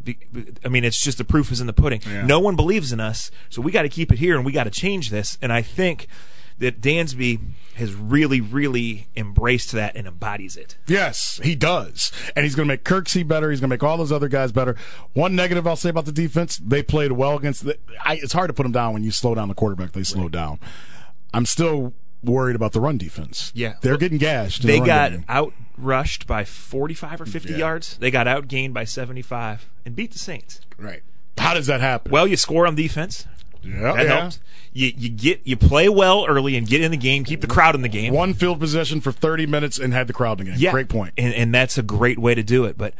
I 0.64 0.68
mean, 0.68 0.84
it's 0.84 1.00
just 1.00 1.18
the 1.18 1.24
proof 1.24 1.52
is 1.52 1.60
in 1.60 1.66
the 1.66 1.72
pudding. 1.72 2.00
No 2.26 2.40
one 2.40 2.56
believes 2.56 2.92
in 2.92 3.00
us, 3.00 3.30
so 3.50 3.60
we 3.60 3.70
got 3.70 3.82
to 3.82 3.88
keep 3.88 4.10
it 4.12 4.18
here 4.18 4.36
and 4.36 4.46
we 4.46 4.52
got 4.52 4.64
to 4.64 4.70
change 4.70 5.10
this. 5.10 5.36
And 5.42 5.52
I 5.52 5.60
think 5.60 6.06
that 6.58 6.80
Dansby 6.80 7.40
has 7.74 7.94
really, 7.94 8.40
really 8.40 9.08
embraced 9.16 9.72
that 9.72 9.96
and 9.96 10.06
embodies 10.06 10.56
it. 10.56 10.76
Yes, 10.86 11.40
he 11.42 11.54
does. 11.54 12.12
And 12.36 12.44
he's 12.44 12.54
going 12.54 12.68
to 12.68 12.72
make 12.72 12.84
Kirksey 12.84 13.26
better. 13.26 13.50
He's 13.50 13.60
going 13.60 13.70
to 13.70 13.72
make 13.74 13.82
all 13.82 13.96
those 13.96 14.12
other 14.12 14.28
guys 14.28 14.52
better. 14.52 14.76
One 15.14 15.34
negative 15.34 15.66
I'll 15.66 15.76
say 15.76 15.88
about 15.88 16.04
the 16.04 16.12
defense, 16.12 16.58
they 16.58 16.82
played 16.82 17.12
well 17.12 17.36
against 17.36 17.64
the, 17.64 17.78
I, 18.04 18.14
it's 18.14 18.32
hard 18.32 18.48
to 18.48 18.54
put 18.54 18.64
them 18.64 18.72
down 18.72 18.92
when 18.92 19.04
you 19.04 19.10
slow 19.10 19.34
down 19.34 19.48
the 19.48 19.54
quarterback. 19.54 19.92
They 19.92 20.02
slow 20.04 20.24
right. 20.24 20.32
down. 20.32 20.60
I'm 21.32 21.46
still 21.46 21.94
worried 22.22 22.56
about 22.56 22.72
the 22.72 22.80
run 22.80 22.98
defense. 22.98 23.52
Yeah. 23.54 23.74
They're 23.80 23.96
getting 23.96 24.18
gashed. 24.18 24.62
They 24.62 24.78
the 24.78 24.86
got 24.86 25.12
out 25.28 25.54
rushed 25.76 26.26
by 26.26 26.44
45 26.44 27.22
or 27.22 27.26
50 27.26 27.52
Yeah. 27.52 27.56
yards. 27.56 27.96
They 27.96 28.10
got 28.10 28.26
outgained 28.26 28.72
by 28.72 28.84
75 28.84 29.68
and 29.84 29.96
beat 29.96 30.12
the 30.12 30.18
Saints. 30.18 30.60
Right. 30.78 31.02
How 31.38 31.54
does 31.54 31.66
that 31.66 31.80
happen? 31.80 32.12
Well, 32.12 32.26
you 32.26 32.36
score 32.36 32.66
on 32.66 32.74
defense. 32.74 33.26
Yeah, 33.64 33.92
That 33.92 34.06
yeah. 34.06 34.20
helps. 34.20 34.40
You 34.74 34.92
you 34.96 35.08
get 35.10 35.40
you 35.44 35.56
play 35.56 35.88
well 35.88 36.24
early 36.26 36.56
and 36.56 36.66
get 36.66 36.80
in 36.80 36.90
the 36.90 36.96
game, 36.96 37.24
keep 37.24 37.40
the 37.42 37.46
crowd 37.46 37.74
in 37.74 37.82
the 37.82 37.88
game. 37.88 38.14
One 38.14 38.32
field 38.32 38.58
possession 38.58 39.00
for 39.02 39.12
30 39.12 39.44
minutes 39.46 39.78
and 39.78 39.92
had 39.92 40.06
the 40.06 40.12
crowd 40.14 40.40
in 40.40 40.46
the 40.46 40.52
game. 40.52 40.60
Yeah, 40.60 40.70
Great 40.72 40.88
point. 40.88 41.12
And 41.18 41.34
and 41.34 41.54
that's 41.54 41.76
a 41.76 41.82
great 41.82 42.18
way 42.18 42.34
to 42.34 42.42
do 42.42 42.64
it. 42.64 42.78
But 42.78 42.94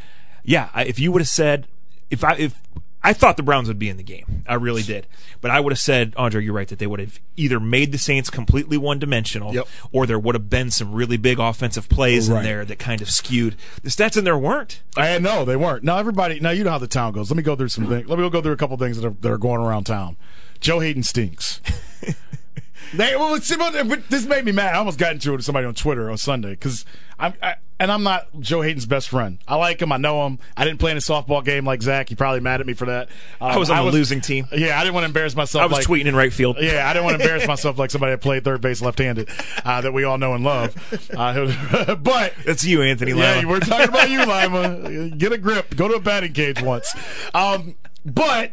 yeah, 0.44 0.68
if 0.80 0.98
you 0.98 1.12
would 1.12 1.22
have 1.22 1.28
said 1.30 1.66
if 2.10 2.22
I 2.24 2.34
if 2.36 2.60
I 3.04 3.12
thought 3.14 3.36
the 3.36 3.42
Browns 3.42 3.66
would 3.66 3.78
be 3.80 3.88
in 3.88 3.96
the 3.96 4.02
game, 4.04 4.44
I 4.46 4.54
really 4.54 4.82
did. 4.82 5.08
But 5.40 5.50
I 5.50 5.58
would 5.58 5.72
have 5.72 5.78
said, 5.80 6.12
Andre, 6.16 6.44
you're 6.44 6.52
right 6.54 6.68
that 6.68 6.78
they 6.78 6.86
would 6.86 7.00
have 7.00 7.18
either 7.36 7.58
made 7.58 7.90
the 7.90 7.98
Saints 7.98 8.30
completely 8.30 8.76
one 8.76 9.00
dimensional, 9.00 9.52
Yep. 9.52 9.66
or 9.90 10.06
there 10.06 10.20
would 10.20 10.36
have 10.36 10.48
been 10.48 10.70
some 10.70 10.92
really 10.92 11.16
big 11.16 11.40
offensive 11.40 11.88
plays 11.88 12.30
Right. 12.30 12.38
in 12.40 12.44
there 12.44 12.64
that 12.64 12.78
kind 12.78 13.02
of 13.02 13.10
skewed 13.10 13.56
the 13.82 13.90
stats. 13.90 14.16
In 14.16 14.22
there 14.24 14.38
weren't. 14.38 14.82
I 14.96 15.18
no, 15.18 15.44
they 15.44 15.56
weren't. 15.56 15.82
Now 15.82 15.96
everybody, 15.98 16.38
now 16.38 16.50
you 16.50 16.62
know 16.62 16.70
how 16.70 16.78
the 16.78 16.86
town 16.86 17.12
goes. 17.14 17.28
Let 17.30 17.36
me 17.38 17.42
go 17.42 17.56
through 17.56 17.68
some 17.70 17.86
things. 17.88 18.06
Let 18.08 18.18
me 18.20 18.30
go 18.30 18.40
through 18.42 18.52
a 18.52 18.56
couple 18.56 18.76
things 18.76 19.00
that 19.00 19.06
are 19.08 19.14
that 19.22 19.32
are 19.32 19.38
going 19.38 19.60
around 19.62 19.84
town. 19.84 20.16
Joe 20.62 20.80
Haden 20.80 21.02
stinks. 21.02 21.60
they, 22.94 23.16
well, 23.16 23.38
see, 23.40 23.56
but- 23.56 23.88
but 23.88 24.08
this 24.08 24.24
made 24.24 24.44
me 24.44 24.52
mad. 24.52 24.74
I 24.74 24.78
almost 24.78 24.98
got 24.98 25.12
into 25.12 25.32
it 25.32 25.36
with 25.36 25.44
somebody 25.44 25.66
on 25.66 25.74
Twitter 25.74 26.10
on 26.10 26.16
Sunday 26.16 26.50
because 26.50 26.84
I'm, 27.18 27.34
I, 27.42 27.56
and 27.80 27.90
I'm 27.90 28.04
not 28.04 28.28
Joe 28.38 28.60
Haden's 28.60 28.86
best 28.86 29.08
friend. 29.08 29.38
I 29.48 29.56
like 29.56 29.82
him. 29.82 29.90
I 29.90 29.96
know 29.96 30.24
him. 30.24 30.38
I 30.56 30.64
didn't 30.64 30.78
play 30.78 30.92
in 30.92 30.96
a 30.96 31.00
softball 31.00 31.44
game 31.44 31.64
like 31.64 31.82
Zach. 31.82 32.08
He 32.08 32.14
probably 32.14 32.38
mad 32.40 32.60
at 32.60 32.66
me 32.66 32.74
for 32.74 32.86
that. 32.86 33.08
Um, 33.40 33.50
I 33.50 33.56
was 33.56 33.70
on 33.70 33.78
a 33.78 33.90
losing 33.90 34.20
team. 34.20 34.46
Yeah, 34.52 34.78
I 34.78 34.84
didn't 34.84 34.94
want 34.94 35.02
to 35.02 35.08
embarrass 35.08 35.34
myself. 35.34 35.62
I 35.62 35.66
was 35.66 35.78
like, 35.78 35.86
tweeting 35.86 36.06
in 36.06 36.14
right 36.14 36.32
field. 36.32 36.58
yeah, 36.60 36.88
I 36.88 36.92
didn't 36.92 37.06
want 37.06 37.16
to 37.18 37.22
embarrass 37.24 37.46
myself 37.48 37.78
like 37.78 37.90
somebody 37.90 38.12
that 38.12 38.20
played 38.20 38.44
third 38.44 38.60
base 38.60 38.82
left-handed 38.82 39.28
uh, 39.64 39.80
that 39.80 39.92
we 39.92 40.04
all 40.04 40.16
know 40.18 40.34
and 40.34 40.44
love. 40.44 40.76
Uh, 41.16 41.94
but 41.96 42.34
it's 42.46 42.64
you, 42.64 42.82
Anthony. 42.82 43.14
Lima. 43.14 43.24
Yeah, 43.40 43.44
we're 43.46 43.58
talking 43.60 43.88
about 43.88 44.10
you, 44.10 44.24
Lima. 44.24 45.16
Get 45.16 45.32
a 45.32 45.38
grip. 45.38 45.74
Go 45.74 45.88
to 45.88 45.94
a 45.94 46.00
batting 46.00 46.34
cage 46.34 46.62
once. 46.62 46.94
Um, 47.34 47.74
but 48.04 48.52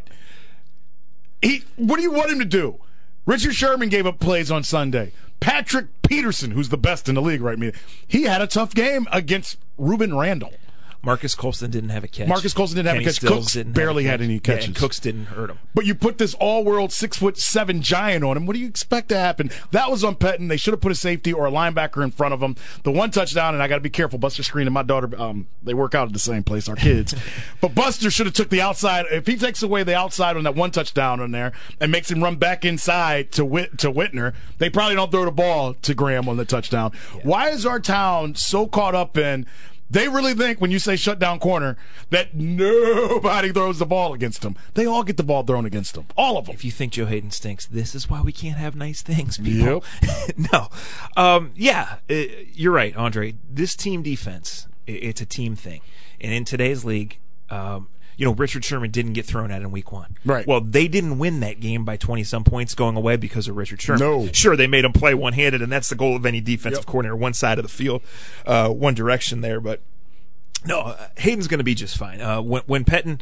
he, 1.42 1.64
what 1.76 1.98
do 1.98 2.02
you 2.02 2.12
want 2.12 2.32
him 2.32 2.40
to 2.40 2.46
do? 2.46 2.80
Richard 3.26 3.54
Sherman 3.54 3.90
gave 3.90 4.08
up 4.08 4.20
plays 4.20 4.50
on 4.50 4.64
Sunday. 4.64 5.12
Patrick 5.40 5.88
Peterson, 6.02 6.52
who's 6.52 6.70
the 6.70 6.78
best 6.78 7.08
in 7.08 7.16
the 7.16 7.22
league 7.22 7.42
right 7.42 7.58
now, 7.58 7.72
he 8.08 8.24
had 8.24 8.42
a 8.42 8.48
tough 8.48 8.74
game 8.74 9.08
against 9.12 9.58
Rueben 9.80 10.20
Randle. 10.20 10.54
Marques 11.02 11.34
Colston 11.34 11.72
didn't 11.72 11.92
have 11.92 12.04
a 12.04 12.08
catch. 12.08 12.28
Marques 12.28 12.54
Colston 12.54 12.76
didn't 12.78 12.94
have 12.94 13.02
a 13.02 13.06
catch. 13.06 13.22
Cooks 13.22 13.54
didn't 13.54 13.74
barely 13.74 14.04
had 14.04 14.22
any 14.22 14.40
catches. 14.40 14.66
and 14.68 14.76
Cooks 14.76 15.00
didn't 15.00 15.26
hurt 15.26 15.50
him. 15.50 15.60
But 15.74 15.86
you 15.86 15.96
put 15.96 16.18
this 16.18 16.34
all-world 16.34 16.92
six-foot 16.92 17.38
seven 17.38 17.82
giant 17.82 18.26
on 18.26 18.36
him. 18.36 18.46
What 18.46 18.54
do 18.54 18.60
you 18.60 18.68
expect 18.68 19.10
to 19.10 19.18
happen? 19.18 19.50
That 19.72 19.90
was 19.90 20.04
on 20.04 20.16
Pettine. 20.16 20.50
They 20.50 20.58
should 20.58 20.74
have 20.74 20.82
put 20.82 20.92
a 20.92 20.96
safety 20.96 21.32
or 21.32 21.48
a 21.48 21.52
linebacker 21.52 22.04
in 22.04 22.12
front 22.12 22.34
of 22.34 22.42
him. 22.44 22.56
The 22.84 22.92
one 22.92 23.12
touchdown, 23.12 23.54
and 23.54 23.64
I 23.64 23.68
got 23.70 23.76
to 23.76 23.82
be 23.82 23.90
careful. 23.90 24.20
Buster 24.20 24.44
Skrine 24.44 24.64
and 24.64 24.74
my 24.74 24.84
daughter, 24.84 25.10
um, 25.20 25.48
they 25.64 25.74
work 25.74 25.96
out 25.96 26.08
at 26.08 26.14
the 26.14 26.20
same 26.20 26.44
place. 26.44 26.68
Our 26.68 26.76
kids, 26.76 27.16
but 27.62 27.74
Buster 27.74 28.12
should 28.12 28.26
have 28.26 28.36
took 28.36 28.50
the 28.50 28.62
outside. 28.62 29.06
If 29.10 29.26
he 29.26 29.38
takes 29.38 29.64
away 29.64 29.84
the 29.84 29.96
outside 29.96 30.36
on 30.36 30.44
that 30.44 30.56
one 30.56 30.72
touchdown 30.72 31.22
on 31.22 31.32
there 31.32 31.54
and 31.80 31.92
makes 31.92 32.12
him 32.12 32.22
run 32.22 32.36
back 32.36 32.66
inside 32.66 33.32
to 33.34 33.46
Whit 33.46 33.78
to 33.80 33.92
Whitner, 33.92 34.34
they 34.58 34.70
probably 34.70 34.96
don't 34.96 35.12
throw 35.12 35.26
the 35.26 35.32
ball 35.32 35.76
to 35.76 35.94
Graham 35.94 36.28
on 36.28 36.36
the 36.38 36.46
touchdown. 36.46 36.92
Why 37.24 37.50
is 37.50 37.66
our 37.66 37.80
town 37.80 38.36
so 38.36 38.68
caught 38.68 38.96
up 38.96 39.18
in? 39.18 39.46
They 39.90 40.08
really 40.08 40.34
think 40.34 40.62
when 40.62 40.72
you 40.72 40.80
say 40.80 40.96
shut 40.96 41.18
down 41.20 41.40
corner 41.40 41.76
that 42.12 42.36
nobody 42.36 43.52
throws 43.52 43.80
the 43.80 43.86
ball 43.86 44.14
against 44.14 44.42
them. 44.42 44.56
They 44.76 44.86
all 44.86 45.04
get 45.04 45.18
the 45.18 45.24
ball 45.24 45.44
thrown 45.44 45.66
against 45.66 45.96
them. 45.96 46.06
All 46.16 46.38
of 46.38 46.46
them. 46.46 46.56
If 46.56 46.64
you 46.64 46.72
think 46.72 46.94
Joe 46.94 47.06
Haden 47.06 47.32
stinks, 47.32 47.66
this 47.66 47.96
is 47.96 48.10
why 48.10 48.22
we 48.22 48.32
can't 48.32 48.58
have 48.58 48.76
nice 48.76 49.02
things, 49.02 49.38
people. 49.38 49.84
no. 50.54 50.68
Um, 51.18 51.52
yeah, 51.56 51.98
uh, 52.10 52.14
you're 52.54 52.72
right, 52.72 52.96
Andre. 52.96 53.36
This 53.50 53.76
team 53.76 54.04
defense, 54.04 54.68
i- 54.88 54.92
it's 54.92 55.22
a 55.22 55.26
team 55.26 55.56
thing. 55.56 55.82
And 56.22 56.34
in 56.34 56.46
today's 56.46 56.86
league, 56.86 57.18
um, 57.50 57.88
you 58.20 58.26
know, 58.26 58.34
Richard 58.34 58.66
Sherman 58.66 58.92
didn't 58.92 59.14
get 59.14 59.26
thrown 59.26 59.50
out 59.50 59.62
in 59.62 59.72
week 59.72 59.94
one. 59.94 60.18
Right. 60.26 60.46
Well, 60.46 60.60
they 60.60 60.90
didn't 60.90 61.20
win 61.20 61.40
that 61.40 61.62
game 61.62 61.86
by 61.86 61.96
20 61.96 62.26
some 62.26 62.44
points 62.44 62.76
going 62.76 62.98
away 62.98 63.16
because 63.16 63.48
of 63.48 63.56
Richard 63.56 63.82
Sherman. 63.82 64.02
No. 64.02 64.30
Sure, 64.34 64.58
they 64.58 64.68
made 64.68 64.84
him 64.84 64.92
play 64.92 65.14
one 65.14 65.32
handed, 65.32 65.62
and 65.62 65.72
that's 65.72 65.88
the 65.88 65.96
goal 65.96 66.18
of 66.18 66.26
any 66.26 66.42
defensive 66.42 66.80
Yep. 66.82 66.86
coordinator, 66.86 67.16
one 67.16 67.34
side 67.34 67.58
of 67.60 67.64
the 67.64 67.70
field, 67.70 68.02
uh, 68.46 68.68
one 68.68 68.94
direction 68.94 69.40
there. 69.40 69.62
But 69.62 69.82
no, 70.66 70.80
uh, 70.82 71.08
Haden's 71.18 71.48
going 71.48 71.60
to 71.60 71.64
be 71.64 71.76
just 71.76 71.98
fine. 71.98 72.20
Uh, 72.20 72.42
when, 72.42 72.62
when 72.66 72.84
Pettine 72.84 73.22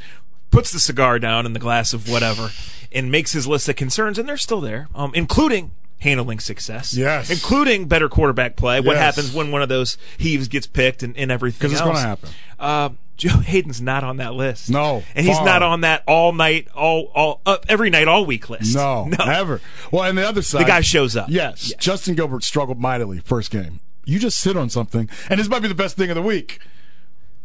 puts 0.49 0.71
the 0.71 0.79
cigar 0.79 1.19
down 1.19 1.45
in 1.45 1.53
the 1.53 1.59
glass 1.59 1.93
of 1.93 2.09
whatever 2.09 2.49
and 2.91 3.11
makes 3.11 3.33
his 3.33 3.45
list 3.45 3.69
of 3.69 3.75
concerns, 3.75 4.17
and 4.17 4.27
they're 4.27 4.35
still 4.35 4.61
there, 4.61 4.87
um, 4.95 5.11
including 5.13 5.69
handling 5.99 6.39
success, 6.39 6.95
Yes. 6.95 7.29
including 7.29 7.85
better 7.87 8.09
quarterback 8.09 8.55
play. 8.55 8.79
What 8.79 8.95
Yes. 8.95 9.15
happens 9.15 9.31
when 9.33 9.51
one 9.51 9.61
of 9.61 9.69
those 9.69 9.97
heaves 10.17 10.47
gets 10.47 10.65
picked 10.65 11.03
and, 11.03 11.15
and 11.17 11.31
everything? 11.31 11.59
'Cause 11.69 11.71
it's 11.73 11.81
else. 11.81 11.89
gonna 11.97 11.99
happen. 12.07 12.29
Uh, 12.59 12.89
Joe 13.17 13.39
Haden's 13.39 13.81
not 13.81 14.03
on 14.03 14.17
that 14.17 14.35
list. 14.35 14.69
No, 14.69 15.03
and 15.15 15.25
he's 15.25 15.35
far. 15.37 15.45
not 15.45 15.63
on 15.63 15.81
that 15.81 16.03
all 16.07 16.33
night, 16.33 16.67
all 16.75 17.11
all 17.15 17.41
uh, 17.45 17.57
every 17.67 17.89
night, 17.89 18.07
all 18.07 18.25
week 18.25 18.49
list. 18.49 18.75
No, 18.75 19.05
no. 19.19 19.25
never. 19.25 19.59
Well, 19.91 20.03
and 20.03 20.17
the 20.17 20.27
other 20.27 20.41
side, 20.43 20.61
The 20.61 20.65
guy 20.67 20.81
shows 20.81 21.15
up. 21.15 21.27
Yes, 21.29 21.71
Yeah. 21.71 21.77
Justin 21.79 22.13
Gilbert 22.15 22.43
struggled 22.43 22.79
mightily 22.79 23.19
first 23.19 23.49
game. 23.51 23.79
You 24.05 24.19
just 24.19 24.37
sit 24.39 24.55
on 24.55 24.69
something, 24.69 25.09
and 25.29 25.39
this 25.39 25.49
might 25.49 25.61
be 25.61 25.67
the 25.67 25.75
best 25.75 25.97
thing 25.97 26.09
of 26.09 26.15
the 26.15 26.21
week. 26.21 26.59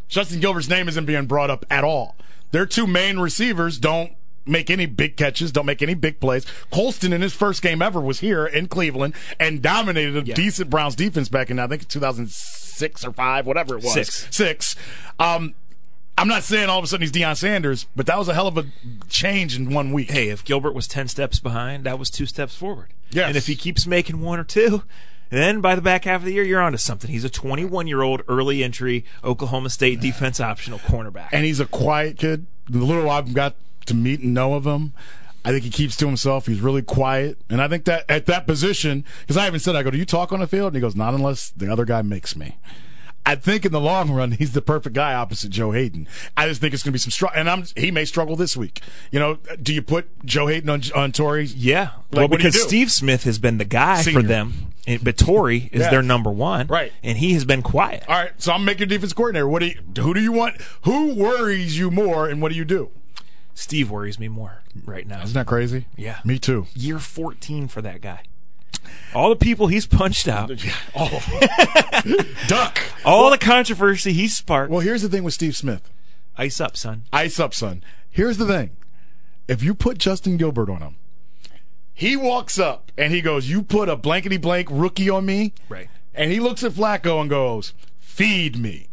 Justin 0.08 0.40
Gilbert's 0.40 0.68
name 0.68 0.88
isn't 0.88 1.06
being 1.06 1.26
brought 1.26 1.50
up 1.50 1.64
at 1.70 1.84
all. 1.84 2.16
Their 2.50 2.66
two 2.66 2.86
main 2.86 3.18
receivers 3.18 3.78
don't 3.78 4.12
make 4.44 4.68
any 4.68 4.84
big 4.86 5.16
catches, 5.16 5.52
don't 5.52 5.64
make 5.64 5.80
any 5.80 5.94
big 5.94 6.20
plays. 6.20 6.44
Colston 6.70 7.12
in 7.12 7.22
his 7.22 7.32
first 7.32 7.62
game 7.62 7.80
ever 7.80 8.00
was 8.00 8.20
here 8.20 8.44
in 8.44 8.66
Cleveland 8.68 9.14
and 9.40 9.62
dominated 9.62 10.16
a 10.16 10.26
Yeah. 10.26 10.34
decent 10.34 10.68
Browns 10.68 10.94
defense 10.96 11.28
back 11.30 11.48
in 11.50 11.58
I 11.58 11.66
think 11.66 11.88
2006 11.88 13.04
or 13.04 13.12
5, 13.12 13.46
whatever 13.46 13.78
it 13.78 13.84
was. 13.84 13.94
Six. 13.94 14.26
6. 14.30 14.76
Um 15.18 15.54
I'm 16.22 16.28
not 16.28 16.44
saying 16.44 16.68
all 16.68 16.78
of 16.78 16.84
a 16.84 16.86
sudden 16.86 17.02
he's 17.02 17.10
Deion 17.10 17.36
Sanders, 17.36 17.86
but 17.96 18.06
that 18.06 18.16
was 18.16 18.28
a 18.28 18.34
hell 18.34 18.46
of 18.46 18.56
a 18.56 18.66
change 19.08 19.56
in 19.56 19.74
one 19.74 19.92
week. 19.92 20.12
hey, 20.12 20.28
if 20.28 20.44
Gilbert 20.44 20.72
was 20.72 20.86
10 20.86 21.08
steps 21.08 21.40
behind, 21.40 21.82
that 21.82 21.98
was 21.98 22.10
two 22.10 22.26
steps 22.26 22.54
forward. 22.54 22.90
Yes. 23.10 23.26
And 23.26 23.36
if 23.36 23.48
he 23.48 23.56
keeps 23.56 23.88
making 23.88 24.20
one 24.20 24.38
or 24.38 24.44
two, 24.44 24.84
then 25.30 25.60
by 25.60 25.74
the 25.74 25.82
back 25.82 26.04
half 26.04 26.20
of 26.20 26.24
the 26.24 26.32
year, 26.32 26.44
you're 26.44 26.60
onto 26.60 26.78
something. 26.78 27.10
He's 27.10 27.24
a 27.24 27.28
21 27.28 27.88
year 27.88 28.02
old 28.02 28.22
early 28.28 28.62
entry 28.62 29.04
Oklahoma 29.24 29.68
State 29.68 30.00
defense 30.00 30.38
optional 30.38 30.78
cornerback. 30.78 31.30
and 31.32 31.44
he's 31.44 31.58
a 31.58 31.66
quiet 31.66 32.18
kid. 32.18 32.46
The 32.68 32.78
little 32.78 33.10
I've 33.10 33.34
got 33.34 33.56
to 33.86 33.94
meet 33.94 34.20
and 34.20 34.32
know 34.32 34.54
of 34.54 34.64
him, 34.64 34.92
I 35.44 35.50
think 35.50 35.64
he 35.64 35.70
keeps 35.70 35.96
to 35.96 36.06
himself. 36.06 36.46
He's 36.46 36.60
really 36.60 36.82
quiet, 36.82 37.36
and 37.50 37.60
I 37.60 37.66
think 37.66 37.84
that 37.86 38.04
at 38.08 38.26
that 38.26 38.46
position, 38.46 39.04
because 39.22 39.36
I 39.36 39.48
even 39.48 39.58
said, 39.58 39.74
I 39.74 39.82
go, 39.82 39.90
"Do 39.90 39.98
you 39.98 40.04
talk 40.04 40.32
on 40.32 40.38
the 40.38 40.46
field?" 40.46 40.68
And 40.68 40.76
he 40.76 40.80
goes, 40.80 40.94
"Not 40.94 41.14
unless 41.14 41.50
the 41.50 41.68
other 41.70 41.84
guy 41.84 42.00
makes 42.02 42.36
me." 42.36 42.58
I 43.24 43.36
think 43.36 43.64
in 43.64 43.70
the 43.72 43.80
long 43.80 44.10
run, 44.10 44.32
he's 44.32 44.52
the 44.52 44.60
perfect 44.62 44.94
guy 44.96 45.14
opposite 45.14 45.50
Joe 45.50 45.70
Haden. 45.70 46.08
I 46.36 46.48
just 46.48 46.60
think 46.60 46.74
it's 46.74 46.82
going 46.82 46.90
to 46.90 46.94
be 46.94 46.98
some 46.98 47.10
struggle, 47.12 47.38
and 47.38 47.48
I'm 47.48 47.64
he 47.76 47.90
may 47.92 48.04
struggle 48.04 48.34
this 48.36 48.56
week. 48.56 48.80
You 49.12 49.20
know, 49.20 49.38
do 49.62 49.72
you 49.72 49.80
put 49.82 50.24
Joe 50.24 50.48
Haden 50.48 50.68
on 50.68 50.82
on 50.94 51.12
Torrey? 51.12 51.44
yeah. 51.44 51.82
Like, 51.82 51.92
well, 52.12 52.28
what 52.28 52.40
do 52.40 52.46
you 52.46 52.50
because? 52.52 52.62
Steve 52.62 52.90
Smith 52.90 53.24
has 53.24 53.38
been 53.38 53.58
the 53.58 53.64
guy 53.64 54.02
Senior. 54.02 54.20
for 54.22 54.26
them, 54.26 54.54
eh, 54.86 54.98
but 55.02 55.16
Torrey 55.16 55.70
is 55.72 55.82
Yeah. 55.82 55.90
their 55.90 56.02
number 56.02 56.30
one. 56.30 56.66
Right. 56.66 56.92
And 57.02 57.16
he 57.18 57.32
has 57.34 57.44
been 57.44 57.62
quiet. 57.62 58.02
All 58.08 58.16
right, 58.16 58.32
so 58.38 58.52
I'm 58.52 58.64
making 58.64 58.88
defense 58.88 59.12
coordinator. 59.12 59.46
What 59.48 59.60
do 59.60 59.66
you? 59.68 59.78
Who 60.02 60.12
do 60.14 60.20
you 60.20 60.32
want? 60.32 60.60
Who 60.82 61.14
worries 61.14 61.78
you 61.78 61.90
more, 61.90 62.28
and 62.28 62.42
what 62.42 62.50
do 62.50 62.58
you 62.58 62.64
do? 62.64 62.90
Steve 63.54 63.90
worries 63.90 64.18
me 64.18 64.28
more 64.28 64.62
right 64.84 65.06
now. 65.06 65.22
Isn't 65.22 65.34
that 65.34 65.46
crazy? 65.46 65.86
Yeah. 65.96 66.18
me 66.24 66.38
too. 66.38 66.66
Year 66.74 66.98
14 66.98 67.68
for 67.68 67.82
that 67.82 68.00
guy. 68.00 68.22
All 69.14 69.28
the 69.28 69.36
people 69.36 69.66
he's 69.66 69.86
punched 69.86 70.26
out, 70.28 70.50
All. 70.94 71.08
Duck. 72.48 72.78
all 73.04 73.30
the 73.30 73.38
controversy 73.38 74.12
he's 74.12 74.36
sparked. 74.36 74.70
Well, 74.70 74.80
here's 74.80 75.02
the 75.02 75.08
thing 75.08 75.22
with 75.24 75.34
Steve 75.34 75.54
Smith. 75.56 75.90
Ice 76.36 76.60
up, 76.60 76.76
son. 76.76 77.02
Ice 77.12 77.38
up, 77.38 77.52
son. 77.54 77.84
Here's 78.10 78.38
the 78.38 78.46
thing. 78.46 78.70
If 79.48 79.62
you 79.62 79.74
put 79.74 79.98
Justin 79.98 80.36
Gilbert 80.38 80.70
on 80.70 80.80
him, 80.80 80.96
he 81.92 82.16
walks 82.16 82.58
up 82.58 82.90
and 82.96 83.12
he 83.12 83.20
goes, 83.20 83.48
You 83.50 83.62
put 83.62 83.88
a 83.88 83.96
blankety 83.96 84.38
blank 84.38 84.68
rookie 84.70 85.10
on 85.10 85.26
me? 85.26 85.52
Right. 85.68 85.88
And 86.14 86.30
he 86.32 86.40
looks 86.40 86.62
at 86.64 86.72
Flacco 86.72 87.20
and 87.20 87.28
goes, 87.28 87.74
Feed 87.98 88.58
me. 88.58 88.88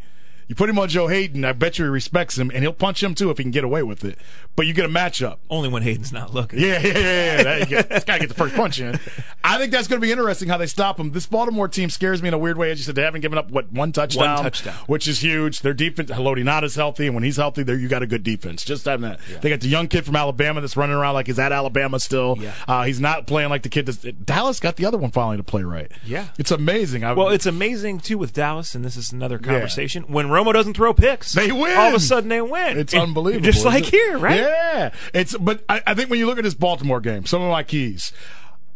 You 0.50 0.56
put 0.56 0.68
him 0.68 0.80
on 0.80 0.90
Joe 0.90 1.08
Haden, 1.08 1.46
I 1.46 1.54
bet 1.54 1.78
you 1.78 1.86
he 1.86 1.90
respects 1.92 2.36
him, 2.38 2.50
and 2.52 2.64
he'll 2.64 2.74
punch 2.74 3.04
him 3.04 3.14
too 3.14 3.30
if 3.30 3.38
he 3.38 3.44
can 3.44 3.52
get 3.52 3.64
away 3.64 3.84
with 3.84 4.04
it. 4.04 4.18
But 4.56 4.66
you 4.66 4.74
get 4.74 4.84
a 4.84 4.90
matchup. 4.90 5.38
Only 5.48 5.70
when 5.70 5.84
Haden's 5.84 6.12
not 6.12 6.34
looking. 6.34 6.60
Yeah, 6.60 6.80
yeah, 6.82 6.98
yeah, 6.98 7.58
yeah. 7.60 7.66
Get, 7.66 8.06
gotta 8.08 8.20
get 8.20 8.30
the 8.30 8.36
first 8.36 8.56
punch 8.56 8.80
in. 8.82 9.00
I 9.44 9.58
think 9.60 9.72
that's 9.72 9.88
going 9.88 10.02
to 10.02 10.06
be 10.06 10.12
interesting 10.12 10.50
how 10.50 10.58
they 10.58 10.66
stop 10.66 11.00
him. 11.00 11.12
This 11.12 11.28
Baltimore 11.28 11.68
team 11.68 11.90
scares 11.92 12.22
me 12.24 12.28
in 12.30 12.34
a 12.34 12.38
weird 12.38 12.58
way. 12.58 12.72
As 12.72 12.80
you 12.80 12.84
said, 12.84 12.96
they 12.96 13.04
haven't 13.04 13.22
given 13.22 13.38
up 13.38 13.52
what 13.52 13.72
one 13.72 13.92
touchdown, 13.92 14.36
One 14.36 14.44
touchdown. 14.44 14.74
which 14.88 15.08
is 15.08 15.22
huge. 15.22 15.62
Their 15.62 15.74
defense, 15.76 16.10
Haloti 16.10 16.44
not 16.44 16.64
as 16.64 16.74
healthy, 16.74 17.06
and 17.06 17.14
when 17.16 17.24
he's 17.24 17.38
healthy, 17.38 17.62
there 17.64 17.78
you 17.78 17.88
got 17.88 18.02
a 18.02 18.08
good 18.08 18.24
defense. 18.24 18.66
Just 18.66 18.86
having 18.86 19.08
that. 19.08 19.20
They 19.42 19.50
got 19.50 19.62
the 19.62 19.68
young 19.70 19.88
kid 19.88 20.04
from 20.04 20.16
Alabama 20.16 20.62
that's 20.62 20.76
running 20.76 20.96
around 20.96 21.14
like 21.14 21.28
he's 21.28 21.38
at 21.40 21.52
Alabama 21.52 22.00
still. 22.00 22.38
Yeah. 22.40 22.54
Uh, 22.68 22.84
he's 22.84 23.00
not 23.00 23.28
playing 23.28 23.50
like 23.50 23.62
the 23.62 23.70
kid. 23.70 23.86
That's, 23.86 24.00
Dallas 24.26 24.60
got 24.60 24.78
the 24.78 24.86
other 24.86 24.98
one 24.98 25.12
finally 25.12 25.38
to 25.38 25.44
play 25.44 25.62
right. 25.64 25.92
Yeah. 26.06 26.30
it's 26.40 26.50
amazing. 26.52 27.04
I, 27.04 27.14
Well, 27.14 27.30
it's 27.30 27.46
amazing 27.46 28.00
too 28.00 28.18
with 28.18 28.34
Dallas, 28.34 28.74
and 28.74 28.84
this 28.84 28.98
is 28.98 29.12
another 29.12 29.38
conversation. 29.38 30.04
When 30.08 30.30
Romo 30.44 30.54
doesn't 30.54 30.74
throw 30.76 30.94
picks, 30.94 31.34
They 31.34 31.52
win. 31.52 31.78
All 31.78 31.90
of 31.90 31.94
a 31.94 32.00
sudden, 32.00 32.30
they 32.30 32.42
win. 32.42 32.78
It's 32.78 32.94
And 32.94 33.04
unbelievable. 33.04 33.46
Just 33.46 33.66
like 33.66 33.88
it? 33.88 33.92
here, 33.92 34.18
right? 34.18 34.40
Yeah. 34.40 34.92
It's 35.14 35.36
but 35.38 35.64
I, 35.68 35.82
I 35.86 35.94
think 35.94 36.10
when 36.10 36.20
you 36.20 36.26
look 36.28 36.38
at 36.38 36.44
this 36.44 36.54
Baltimore 36.54 37.02
game, 37.02 37.26
some 37.26 37.42
of 37.42 37.50
my 37.52 37.64
keys. 37.64 38.12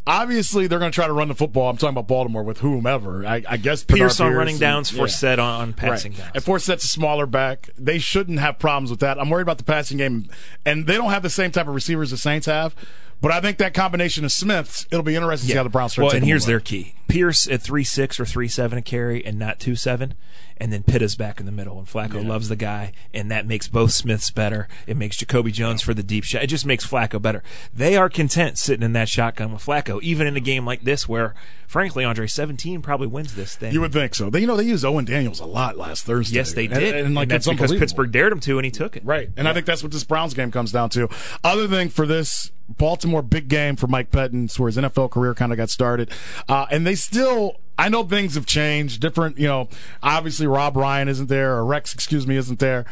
Obviously, 0.06 0.68
they're 0.68 0.80
going 0.80 0.92
to 0.92 0.96
try 0.96 1.08
to 1.08 1.14
run 1.14 1.30
the 1.30 1.34
football. 1.34 1.70
I'm 1.70 1.78
talking 1.78 1.94
about 1.94 2.10
Baltimore 2.10 2.44
with 2.44 2.60
whomever. 2.60 3.26
I, 3.26 3.42
I 3.48 3.56
guess 3.56 3.86
Bernard 3.86 4.00
Pierce 4.00 4.20
on 4.20 4.28
Pierce 4.32 4.38
running 4.38 4.54
and- 4.56 4.60
downs, 4.60 4.92
yeah. 4.92 5.02
Forsett 5.02 5.40
on, 5.40 5.62
on 5.62 5.74
passing 5.74 6.12
right. 6.12 6.20
downs. 6.20 6.32
And 6.36 6.44
Forsett's 6.44 6.84
a 6.84 6.90
smaller 6.90 7.26
back. 7.26 7.70
They 7.78 8.00
shouldn't 8.00 8.40
have 8.40 8.60
problems 8.60 8.92
with 8.92 9.00
that. 9.00 9.18
I'm 9.18 9.30
worried 9.30 9.44
about 9.44 9.60
the 9.60 9.64
passing 9.64 10.00
game, 10.00 10.28
and 10.66 10.88
they 10.88 10.96
don't 10.96 11.12
have 11.12 11.24
the 11.24 11.30
same 11.30 11.52
type 11.52 11.70
of 11.70 11.74
receivers 11.74 12.12
the 12.12 12.18
Saints 12.18 12.48
have. 12.48 12.76
But 13.24 13.32
I 13.32 13.40
think 13.40 13.58
that 13.60 13.74
combination 13.74 14.26
of 14.26 14.34
Smiths, 14.34 14.86
it'll 14.92 15.02
be 15.02 15.16
interesting 15.16 15.48
to 15.48 15.52
see 15.54 15.58
how 15.58 15.64
the 15.64 15.70
Browns 15.70 15.94
start. 15.94 16.08
Well, 16.08 16.16
and 16.16 16.26
here's 16.26 16.46
their 16.46 16.60
key: 16.60 16.94
Pierce 17.08 17.48
at 17.48 17.62
three 17.62 17.86
six 17.86 18.20
or 18.20 18.26
three 18.26 18.50
seven 18.50 18.78
a 18.78 18.82
carry, 18.82 19.26
and 19.26 19.40
not 19.40 19.62
two 19.62 19.78
seven, 19.78 20.16
and 20.58 20.74
then 20.74 20.84
Pitta's 20.84 21.16
back 21.16 21.40
in 21.40 21.46
the 21.46 21.52
middle. 21.54 21.80
And 21.80 21.88
Flacco 21.88 22.22
loves 22.28 22.50
the 22.50 22.58
guy, 22.58 22.92
and 23.14 23.32
that 23.32 23.48
makes 23.48 23.70
both 23.70 23.94
Smiths 23.94 24.30
better. 24.30 24.68
It 24.88 24.98
makes 24.98 25.16
Jacoby 25.16 25.54
Jones 25.54 25.82
for 25.82 25.94
the 25.94 26.04
deep 26.04 26.26
shot. 26.26 26.44
It 26.44 26.48
just 26.48 26.66
makes 26.66 26.86
Flacco 26.86 27.22
better. 27.22 27.44
They 27.74 27.96
are 27.96 28.10
content 28.10 28.58
sitting 28.58 28.84
in 28.84 28.92
that 28.92 29.08
shotgun 29.08 29.54
with 29.54 29.66
Flacco, 29.66 30.02
even 30.02 30.28
in 30.28 30.36
a 30.36 30.42
game 30.42 30.66
like 30.66 30.84
this, 30.84 31.08
where 31.08 31.34
frankly, 31.66 32.04
Andre 32.04 32.28
seventeen 32.28 32.82
probably 32.82 33.08
wins 33.08 33.36
this 33.36 33.56
thing. 33.56 33.72
You 33.72 33.80
would 33.80 33.94
think 33.94 34.16
so. 34.16 34.30
They, 34.32 34.42
you 34.42 34.48
know, 34.48 34.58
they 34.58 34.66
used 34.66 34.84
Owen 34.84 35.06
Daniels 35.06 35.40
a 35.40 35.46
lot 35.46 35.78
last 35.78 36.06
Thursday. 36.06 36.36
yes, 36.36 36.52
they 36.52 36.66
And- 36.66 36.74
did, 36.74 36.96
and, 37.06 37.16
like 37.16 37.30
that's 37.30 37.48
because. 37.48 37.72
Pittsburgh 37.72 38.12
dared 38.12 38.34
him 38.34 38.42
to, 38.42 38.58
and 38.58 38.66
he 38.66 38.72
took 38.72 38.98
it. 38.98 39.06
Right. 39.06 39.30
And 39.38 39.48
I 39.48 39.54
think 39.54 39.66
that's 39.66 39.82
what 39.82 39.94
this 39.94 40.04
Browns 40.04 40.34
game 40.34 40.52
comes 40.52 40.74
down 40.74 40.90
to. 40.90 41.08
Other 41.42 41.70
thing 41.70 41.88
for 41.88 42.06
this 42.06 42.52
Baltimore 42.70 43.22
big 43.22 43.48
game 43.48 43.76
for 43.76 43.88
Mike 43.88 44.12
Pettine's, 44.12 44.58
where 44.58 44.68
his 44.68 44.78
NFL 44.78 45.12
career 45.12 45.34
kind 45.34 45.52
of 45.52 45.58
got 45.58 45.70
started. 45.70 46.10
Uh, 46.48 46.66
and 46.72 46.88
they 46.88 46.96
still, 46.96 47.60
I 47.78 47.90
know 47.90 48.04
things 48.04 48.36
have 48.36 48.46
changed. 48.46 49.02
Different, 49.02 49.38
you 49.38 49.48
know, 49.48 49.70
obviously 50.02 50.48
Rob 50.48 50.78
Ryan 50.78 51.08
isn't 51.08 51.28
there, 51.28 51.56
or 51.56 51.66
Rex, 51.66 51.94
excuse 51.94 52.26
me, 52.26 52.38
isn't 52.38 52.60
there. 52.60 52.86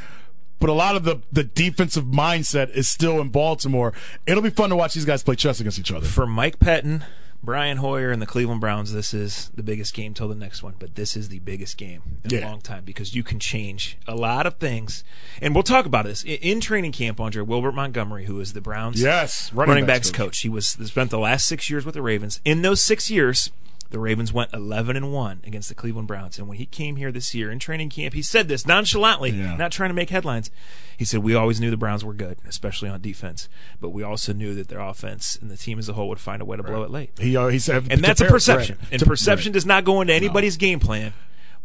But 0.59 0.69
a 0.69 0.73
lot 0.73 0.95
of 0.95 1.03
the, 1.03 1.21
the 1.31 1.43
defensive 1.43 2.05
mindset 2.05 2.69
is 2.71 2.87
still 2.87 3.19
in 3.19 3.29
Baltimore. 3.29 3.93
It'll 4.27 4.43
be 4.43 4.51
fun 4.51 4.69
to 4.69 4.75
watch 4.75 4.93
these 4.93 5.05
guys 5.05 5.23
play 5.23 5.35
chess 5.35 5.59
against 5.59 5.79
each 5.79 5.91
other. 5.91 6.05
For 6.05 6.27
Mike 6.27 6.59
Pettine, 6.59 7.03
Brian 7.43 7.77
Hoyer, 7.77 8.11
and 8.11 8.21
the 8.21 8.27
Cleveland 8.27 8.61
Browns, 8.61 8.93
this 8.93 9.13
is 9.15 9.49
the 9.55 9.63
biggest 9.63 9.95
game 9.95 10.13
till 10.13 10.27
the 10.27 10.35
next 10.35 10.61
one. 10.61 10.75
But 10.77 10.93
this 10.95 11.17
is 11.17 11.29
the 11.29 11.39
biggest 11.39 11.75
game 11.77 12.01
in 12.23 12.29
Yeah. 12.29 12.45
a 12.45 12.47
long 12.47 12.61
time 12.61 12.83
because 12.83 13.15
you 13.15 13.23
can 13.23 13.39
change 13.39 13.97
a 14.07 14.15
lot 14.15 14.45
of 14.45 14.57
things. 14.57 15.03
And 15.41 15.55
we'll 15.55 15.63
talk 15.63 15.85
about 15.87 16.05
this. 16.05 16.23
In 16.23 16.61
training 16.61 16.91
camp, 16.91 17.19
Andre 17.19 17.41
Wilbert 17.41 17.73
Montgomery, 17.73 18.25
who 18.25 18.39
is 18.39 18.53
the 18.53 18.61
Browns 18.61 19.01
Yes, 19.01 19.51
running, 19.53 19.85
backs 19.87 20.11
coach. 20.11 20.39
He 20.39 20.49
was 20.49 20.67
spent 20.67 21.09
the 21.09 21.17
last 21.19 21.47
six 21.47 21.69
years 21.69 21.83
with 21.83 21.95
the 21.95 22.01
Ravens. 22.03 22.39
In 22.45 22.61
those 22.61 22.79
six 22.79 23.09
years, 23.09 23.49
the 23.91 23.99
Ravens 23.99 24.33
went 24.33 24.51
11 24.53 24.95
and 24.97 25.13
one 25.13 25.41
against 25.45 25.69
the 25.69 25.75
Cleveland 25.75 26.07
Browns. 26.07 26.39
And 26.39 26.47
when 26.47 26.57
he 26.57 26.65
came 26.65 26.95
here 26.95 27.11
this 27.11 27.35
year 27.35 27.51
in 27.51 27.59
training 27.59 27.89
camp, 27.89 28.13
he 28.13 28.21
said 28.21 28.47
this 28.47 28.65
nonchalantly, 28.65 29.31
Yeah. 29.31 29.55
not 29.57 29.71
trying 29.71 29.89
to 29.89 29.93
make 29.93 30.09
headlines. 30.09 30.49
He 30.97 31.05
said, 31.05 31.21
"We 31.21 31.35
always 31.35 31.59
knew 31.59 31.69
the 31.69 31.77
Browns 31.77 32.03
were 32.03 32.13
good, 32.13 32.37
especially 32.47 32.89
on 32.89 33.01
defense, 33.01 33.49
but 33.79 33.89
we 33.89 34.01
also 34.03 34.33
knew 34.33 34.55
that 34.55 34.67
their 34.69 34.79
offense 34.79 35.37
and 35.41 35.51
the 35.51 35.57
team 35.57 35.77
as 35.77 35.87
a 35.89 35.93
whole 35.93 36.09
would 36.09 36.19
find 36.19 36.41
a 36.41 36.45
way 36.45 36.57
to 36.57 36.63
blow 36.63 36.83
it 36.83 36.89
late." 36.91 37.11
He, 37.19 37.35
uh, 37.37 37.47
he 37.47 37.59
said, 37.59 37.87
And 37.91 38.01
that's 38.03 38.21
a 38.21 38.25
perception. 38.25 38.77
right. 38.81 38.91
And 38.93 38.99
To- 38.99 39.05
perception 39.05 39.49
right. 39.51 39.53
does 39.55 39.65
not 39.65 39.83
go 39.85 40.01
into 40.01 40.13
anybody's 40.13 40.57
game 40.57 40.79
plan. 40.79 41.13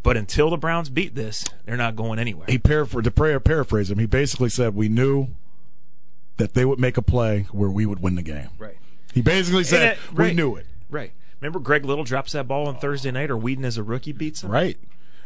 But 0.03 0.15
until 0.15 0.49
the 0.49 0.57
Browns 0.57 0.89
beat 0.89 1.15
this, 1.15 1.43
they're 1.65 1.75
not 1.75 1.95
going 1.95 2.19
anywhere. 2.19 2.45
he 2.47 2.59
paraphr- 2.59 3.03
to 3.03 3.11
para- 3.11 3.41
paraphrase 3.41 3.89
him, 3.91 3.97
he 3.99 4.05
basically 4.05 4.49
said, 4.49 4.75
"We 4.75 4.89
knew 4.89 5.29
that 6.37 6.53
they 6.53 6.65
would 6.65 6.79
make 6.79 6.97
a 6.97 7.01
play 7.01 7.47
where 7.51 7.69
we 7.69 7.85
would 7.85 7.99
win 7.99 8.15
the 8.15 8.21
game." 8.21 8.49
right. 8.59 8.77
He 9.13 9.21
basically 9.21 9.63
said, 9.63 9.97
"We 10.13 10.33
knew 10.33 10.55
it." 10.55 10.67
Right. 10.89 11.11
Remember 11.41 11.59
Greg 11.59 11.85
Little 11.85 12.03
drops 12.03 12.31
that 12.33 12.47
ball 12.47 12.67
on 12.67 12.77
Thursday 12.77 13.11
night, 13.11 13.29
or 13.29 13.37
Weeden 13.37 13.63
as 13.63 13.77
a 13.77 13.83
rookie 13.83 14.11
beats 14.11 14.43
him. 14.43 14.51
Right. 14.51 14.77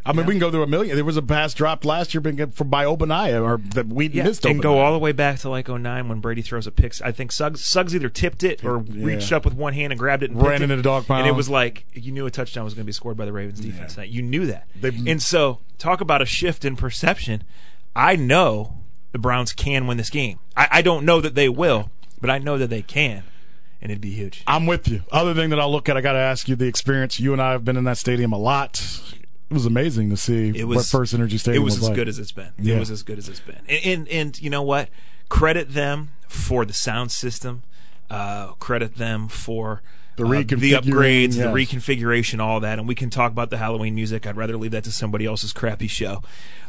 I 0.03 0.13
mean, 0.13 0.25
we 0.25 0.33
can 0.33 0.39
go 0.39 0.49
through 0.49 0.63
a 0.63 0.67
million. 0.67 0.95
There 0.95 1.05
was 1.05 1.15
a 1.15 1.21
pass 1.21 1.53
dropped 1.53 1.85
last 1.85 2.15
year 2.15 2.23
from 2.51 2.69
by 2.69 2.85
Ogbonnaya, 2.85 3.39
or 3.39 3.59
that 3.75 3.85
we 3.87 4.07
Yeah, 4.09 4.23
missed. 4.23 4.43
and 4.47 4.59
go 4.59 4.79
all 4.79 4.93
the 4.93 4.97
way 4.99 5.11
back 5.11 5.37
to 5.39 5.49
like 5.49 5.69
09 5.69 6.09
when 6.09 6.19
Brady 6.21 6.41
throws 6.41 6.65
a 6.65 6.71
pick. 6.71 6.95
I 7.03 7.11
think 7.11 7.31
Suggs, 7.31 7.63
Suggs 7.63 7.95
either 7.95 8.09
tipped 8.09 8.43
it 8.43 8.65
or 8.65 8.83
Yeah. 8.89 9.05
reached 9.05 9.31
up 9.31 9.45
with 9.45 9.53
one 9.53 9.73
hand 9.73 9.93
and 9.93 9.99
grabbed 9.99 10.23
it 10.23 10.31
and 10.31 10.41
Ran 10.41 10.63
into 10.63 10.73
it. 10.73 10.77
the 10.77 10.81
dog 10.83 11.05
pound. 11.05 11.19
And 11.21 11.29
it 11.29 11.35
was 11.35 11.49
like 11.49 11.85
you 11.93 12.11
knew 12.11 12.25
a 12.25 12.31
touchdown 12.31 12.63
was 12.63 12.73
going 12.73 12.83
to 12.83 12.87
be 12.87 12.91
scored 12.93 13.15
by 13.15 13.25
the 13.25 13.31
Ravens 13.31 13.59
defense. 13.59 13.95
You 14.03 14.23
knew 14.23 14.47
that. 14.47 14.65
They've- 14.75 15.05
and 15.07 15.21
so 15.21 15.59
talk 15.77 16.01
about 16.01 16.19
a 16.23 16.25
shift 16.25 16.65
in 16.65 16.75
perception. 16.75 17.43
I 17.95 18.15
know 18.15 18.77
the 19.11 19.19
Browns 19.19 19.53
can 19.53 19.85
win 19.85 19.97
this 19.97 20.09
game. 20.09 20.39
I, 20.57 20.67
I 20.71 20.81
don't 20.81 21.05
know 21.05 21.21
that 21.21 21.35
they 21.35 21.47
will, 21.47 21.91
but 22.19 22.31
I 22.31 22.39
know 22.39 22.57
that 22.57 22.71
they 22.71 22.81
can, 22.81 23.21
and 23.81 23.91
it'd 23.91 24.01
be 24.01 24.11
huge. 24.11 24.43
I'm 24.47 24.65
with 24.65 24.87
you. 24.87 25.01
Other 25.11 25.33
thing 25.33 25.49
that 25.51 25.59
I'll 25.59 25.71
look 25.71 25.89
at, 25.89 25.97
I 25.97 26.01
got 26.01 26.13
to 26.13 26.19
ask 26.19 26.47
you 26.47 26.55
the 26.55 26.67
experience. 26.67 27.19
You 27.19 27.33
and 27.33 27.41
I 27.41 27.51
have 27.51 27.65
been 27.65 27.77
in 27.77 27.83
that 27.85 27.97
stadium 27.97 28.31
a 28.33 28.37
lot. 28.37 28.79
It 29.49 29.53
was 29.53 29.65
amazing 29.65 30.09
to 30.11 30.17
see 30.17 30.53
It 30.55 30.65
was 30.65 30.77
what 30.77 30.85
First 30.85 31.13
Energy 31.13 31.37
Stadium 31.37 31.61
It 31.61 31.65
was, 31.65 31.73
was 31.75 31.83
as 31.83 31.89
like. 31.89 31.95
good 31.95 32.07
as 32.07 32.19
it's 32.19 32.31
been. 32.31 32.51
Yeah. 32.57 32.75
It 32.75 32.79
was 32.79 32.89
as 32.91 33.03
good 33.03 33.17
as 33.17 33.27
it's 33.27 33.41
been. 33.41 33.59
And, 33.67 33.85
and 33.85 34.07
and 34.07 34.41
you 34.41 34.49
know 34.49 34.61
what? 34.61 34.89
Credit 35.29 35.73
them 35.73 36.11
for 36.27 36.63
the 36.63 36.73
sound 36.73 37.11
system. 37.11 37.63
Uh, 38.09 38.53
credit 38.59 38.95
them 38.95 39.27
for 39.27 39.81
The 40.15 40.23
uh, 40.25 40.29
the 40.29 40.71
upgrades, 40.73 41.35
the 41.35 41.45
reconfiguration, 41.45 42.39
all 42.39 42.59
that. 42.61 42.79
And 42.79 42.87
we 42.87 42.95
can 42.95 43.09
talk 43.09 43.31
about 43.31 43.49
the 43.49 43.57
Halloween 43.57 43.95
music. 43.95 44.25
I'd 44.27 44.37
rather 44.37 44.55
leave 44.57 44.71
that 44.71 44.83
to 44.85 44.91
somebody 44.91 45.25
else's 45.25 45.51
crappy 45.53 45.87
show. 45.87 46.21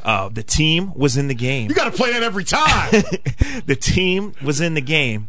Uh, 0.02 0.28
the 0.28 0.42
team 0.42 0.92
was 0.94 1.16
in 1.16 1.28
the 1.28 1.34
game. 1.34 1.68
You 1.68 1.74
got 1.76 1.84
to 1.84 1.96
play 1.96 2.12
that 2.12 2.22
every 2.24 2.44
time. 2.44 2.90
the 3.66 3.76
team 3.80 4.32
was 4.42 4.60
in 4.60 4.74
the 4.74 4.80
game, 4.80 5.28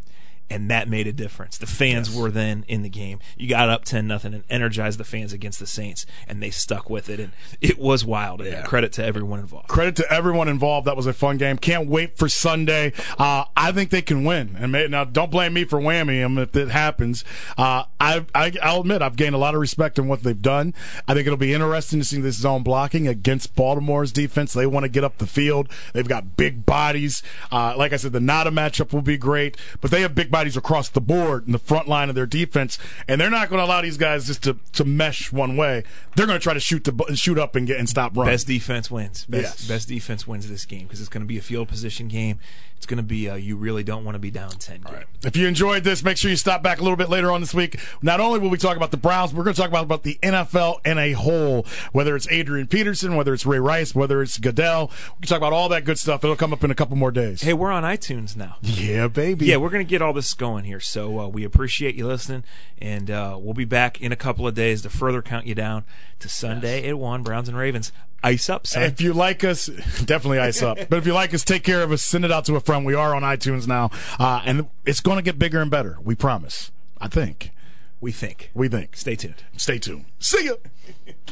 and 0.53 0.69
that 0.69 0.87
made 0.87 1.07
a 1.07 1.11
difference. 1.13 1.57
The 1.57 1.65
fans 1.65 2.09
Yes. 2.09 2.17
were 2.17 2.29
then 2.29 2.63
in 2.67 2.83
the 2.83 2.89
game. 2.89 3.19
You 3.37 3.47
got 3.49 3.69
up 3.69 3.85
ten 3.85 4.07
nothing 4.07 4.33
and 4.33 4.43
energized 4.49 4.99
the 4.99 5.03
fans 5.03 5.33
against 5.33 5.59
the 5.59 5.65
Saints, 5.67 6.05
and 6.27 6.41
they 6.43 6.51
stuck 6.51 6.89
with 6.89 7.09
it, 7.09 7.19
and 7.19 7.31
it 7.59 7.79
was 7.79 8.05
wild. 8.05 8.43
Yeah. 8.45 8.61
credit 8.63 8.91
to 8.93 9.03
everyone 9.05 9.39
involved. 9.39 9.67
Credit 9.67 9.95
to 9.97 10.11
everyone 10.13 10.47
involved. 10.47 10.85
That 10.85 10.95
was 10.95 11.07
a 11.07 11.13
fun 11.13 11.37
game. 11.37 11.57
Can't 11.57 11.87
wait 11.87 12.17
for 12.17 12.29
Sunday. 12.29 12.93
Uh, 13.17 13.45
I 13.57 13.71
think 13.71 13.89
they 13.89 14.01
can 14.01 14.23
win. 14.23 14.55
And 14.59 14.71
may, 14.71 14.87
now, 14.87 15.03
don't 15.05 15.31
blame 15.31 15.53
me 15.53 15.63
for 15.63 15.79
whamming 15.79 16.21
them 16.21 16.37
if 16.37 16.55
it 16.55 16.69
happens. 16.69 17.23
Uh, 17.57 17.85
I, 17.99 18.25
I, 18.35 18.51
I'll 18.61 18.81
admit 18.81 19.01
I've 19.01 19.15
gained 19.15 19.33
a 19.33 19.37
lot 19.37 19.55
of 19.55 19.61
respect 19.61 19.97
in 19.97 20.07
what 20.07 20.23
they've 20.23 20.39
done. 20.41 20.73
I 21.07 21.13
think 21.13 21.25
it'll 21.25 21.37
be 21.37 21.53
interesting 21.53 21.99
to 21.99 22.05
see 22.05 22.19
this 22.21 22.35
zone 22.35 22.63
blocking 22.63 23.07
against 23.07 23.55
Baltimore's 23.55 24.11
defense. 24.11 24.53
They 24.53 24.65
want 24.67 24.83
to 24.83 24.89
get 24.89 25.03
up 25.03 25.17
the 25.17 25.25
field. 25.27 25.69
They've 25.93 26.07
got 26.07 26.35
big 26.37 26.65
bodies. 26.65 27.23
Uh, 27.51 27.73
like 27.77 27.93
I 27.93 27.95
said, 27.97 28.11
the 28.13 28.19
Ngata 28.19 28.47
matchup 28.49 28.91
will 28.93 29.01
be 29.01 29.17
great, 29.17 29.57
but 29.79 29.89
they 29.89 30.01
have 30.01 30.13
big 30.13 30.29
bodies 30.29 30.42
across 30.57 30.89
the 30.89 31.01
board 31.01 31.45
in 31.45 31.51
the 31.51 31.59
front 31.59 31.87
line 31.87 32.09
of 32.09 32.15
their 32.15 32.25
defense, 32.25 32.77
and 33.07 33.19
they're 33.19 33.29
not 33.29 33.49
going 33.49 33.59
to 33.59 33.65
allow 33.65 33.81
these 33.81 33.97
guys 33.97 34.27
just 34.27 34.43
to, 34.43 34.57
to 34.73 34.83
mesh 34.85 35.31
one 35.31 35.55
way. 35.57 35.83
They're 36.15 36.27
going 36.27 36.39
to 36.39 36.43
try 36.43 36.53
to 36.53 36.59
shoot 36.59 36.83
the 36.83 37.15
shoot 37.15 37.37
up 37.39 37.55
and 37.55 37.65
get 37.65 37.79
and 37.79 37.89
stop 37.89 38.15
running. 38.15 38.33
Best 38.33 38.47
defense 38.47 38.91
wins. 38.91 39.25
Best, 39.25 39.43
Yes. 39.43 39.67
best 39.67 39.87
defense 39.87 40.27
wins 40.27 40.47
this 40.47 40.65
game 40.65 40.83
because 40.83 40.99
it's 40.99 41.09
going 41.09 41.21
to 41.23 41.27
be 41.27 41.37
a 41.37 41.41
field 41.41 41.67
position 41.67 42.07
game. 42.07 42.39
It's 42.77 42.85
going 42.85 42.97
to 42.97 43.03
be 43.03 43.27
a 43.27 43.37
you 43.37 43.55
really 43.55 43.83
don't 43.85 44.03
want 44.03 44.15
to 44.15 44.19
be 44.19 44.29
down 44.29 44.49
ten. 44.51 44.81
Game. 44.81 45.05
If 45.23 45.37
you 45.37 45.47
enjoyed 45.47 45.85
this, 45.85 46.03
make 46.03 46.17
sure 46.17 46.29
you 46.29 46.35
stop 46.35 46.61
back 46.61 46.79
a 46.79 46.83
little 46.83 46.97
bit 46.97 47.07
later 47.09 47.31
on 47.31 47.39
this 47.39 47.53
week. 47.53 47.79
Not 48.01 48.19
only 48.19 48.39
will 48.39 48.49
we 48.49 48.57
talk 48.57 48.75
about 48.75 48.91
the 48.91 48.97
Browns, 48.97 49.33
we're 49.33 49.45
going 49.45 49.53
to 49.53 49.61
talk 49.61 49.69
about, 49.69 49.85
about 49.85 50.03
the 50.03 50.19
NFL 50.21 50.85
in 50.85 50.97
a 50.97 51.13
whole. 51.13 51.65
Whether 51.93 52.13
it's 52.17 52.27
Adrian 52.29 52.67
Peterson, 52.67 53.15
whether 53.15 53.33
it's 53.33 53.45
Ray 53.45 53.59
Rice, 53.59 53.95
whether 53.95 54.21
it's 54.21 54.37
Goodell, 54.37 54.91
we 55.17 55.21
can 55.21 55.29
talk 55.29 55.37
about 55.37 55.53
all 55.53 55.69
that 55.69 55.85
good 55.85 55.97
stuff. 55.97 56.25
It'll 56.25 56.35
come 56.35 56.51
up 56.51 56.61
in 56.65 56.71
a 56.71 56.75
couple 56.75 56.97
more 56.97 57.11
days. 57.11 57.41
Hey, 57.41 57.53
we're 57.53 57.71
on 57.71 57.83
iTunes 57.83 58.35
now. 58.35 58.57
Yeah, 58.61 59.07
baby. 59.07 59.45
Yeah, 59.45 59.57
we're 59.57 59.69
going 59.69 59.85
to 59.85 59.89
get 59.89 60.01
all 60.01 60.11
this 60.11 60.22
going 60.33 60.63
here. 60.63 60.79
So 60.79 61.19
uh, 61.19 61.27
we 61.27 61.43
appreciate 61.43 61.95
you 61.95 62.07
listening, 62.07 62.43
and 62.77 63.09
uh, 63.11 63.37
we'll 63.39 63.53
be 63.53 63.65
back 63.65 63.99
in 63.99 64.11
a 64.11 64.15
couple 64.15 64.47
of 64.47 64.53
days 64.53 64.81
to 64.83 64.89
further 64.89 65.21
count 65.21 65.45
you 65.45 65.55
down 65.55 65.83
to 66.19 66.29
Sunday 66.29 66.87
at 66.87 66.97
one. 66.97 67.23
Browns 67.23 67.49
and 67.49 67.57
Ravens. 67.57 67.91
Ice 68.23 68.49
up, 68.49 68.65
son. 68.65 68.83
If 68.83 69.01
you 69.01 69.11
like 69.11 69.43
us, 69.43 69.65
definitely 70.05 70.39
ice 70.39 70.61
up. 70.61 70.77
But 70.89 70.97
if 70.97 71.05
you 71.05 71.13
like 71.13 71.33
us, 71.33 71.43
take 71.43 71.63
care 71.63 71.81
of 71.83 71.91
us. 71.91 72.01
Send 72.01 72.23
it 72.23 72.31
out 72.31 72.45
to 72.45 72.55
a 72.55 72.61
friend. 72.61 72.85
We 72.85 72.93
are 72.93 73.13
on 73.13 73.23
iTunes 73.23 73.67
now, 73.67 73.89
uh, 74.17 74.41
and 74.45 74.67
it's 74.85 75.01
going 75.01 75.17
to 75.17 75.23
get 75.23 75.37
bigger 75.37 75.61
and 75.61 75.69
better. 75.69 75.97
We 76.01 76.15
promise. 76.15 76.71
I 76.99 77.07
think. 77.09 77.51
we 77.99 78.11
think. 78.13 78.49
We 78.53 78.69
think. 78.69 78.95
Stay 78.95 79.15
tuned. 79.15 79.43
Stay 79.57 79.77
tuned. 79.79 80.05
See 80.19 80.45
ya. 80.45 80.53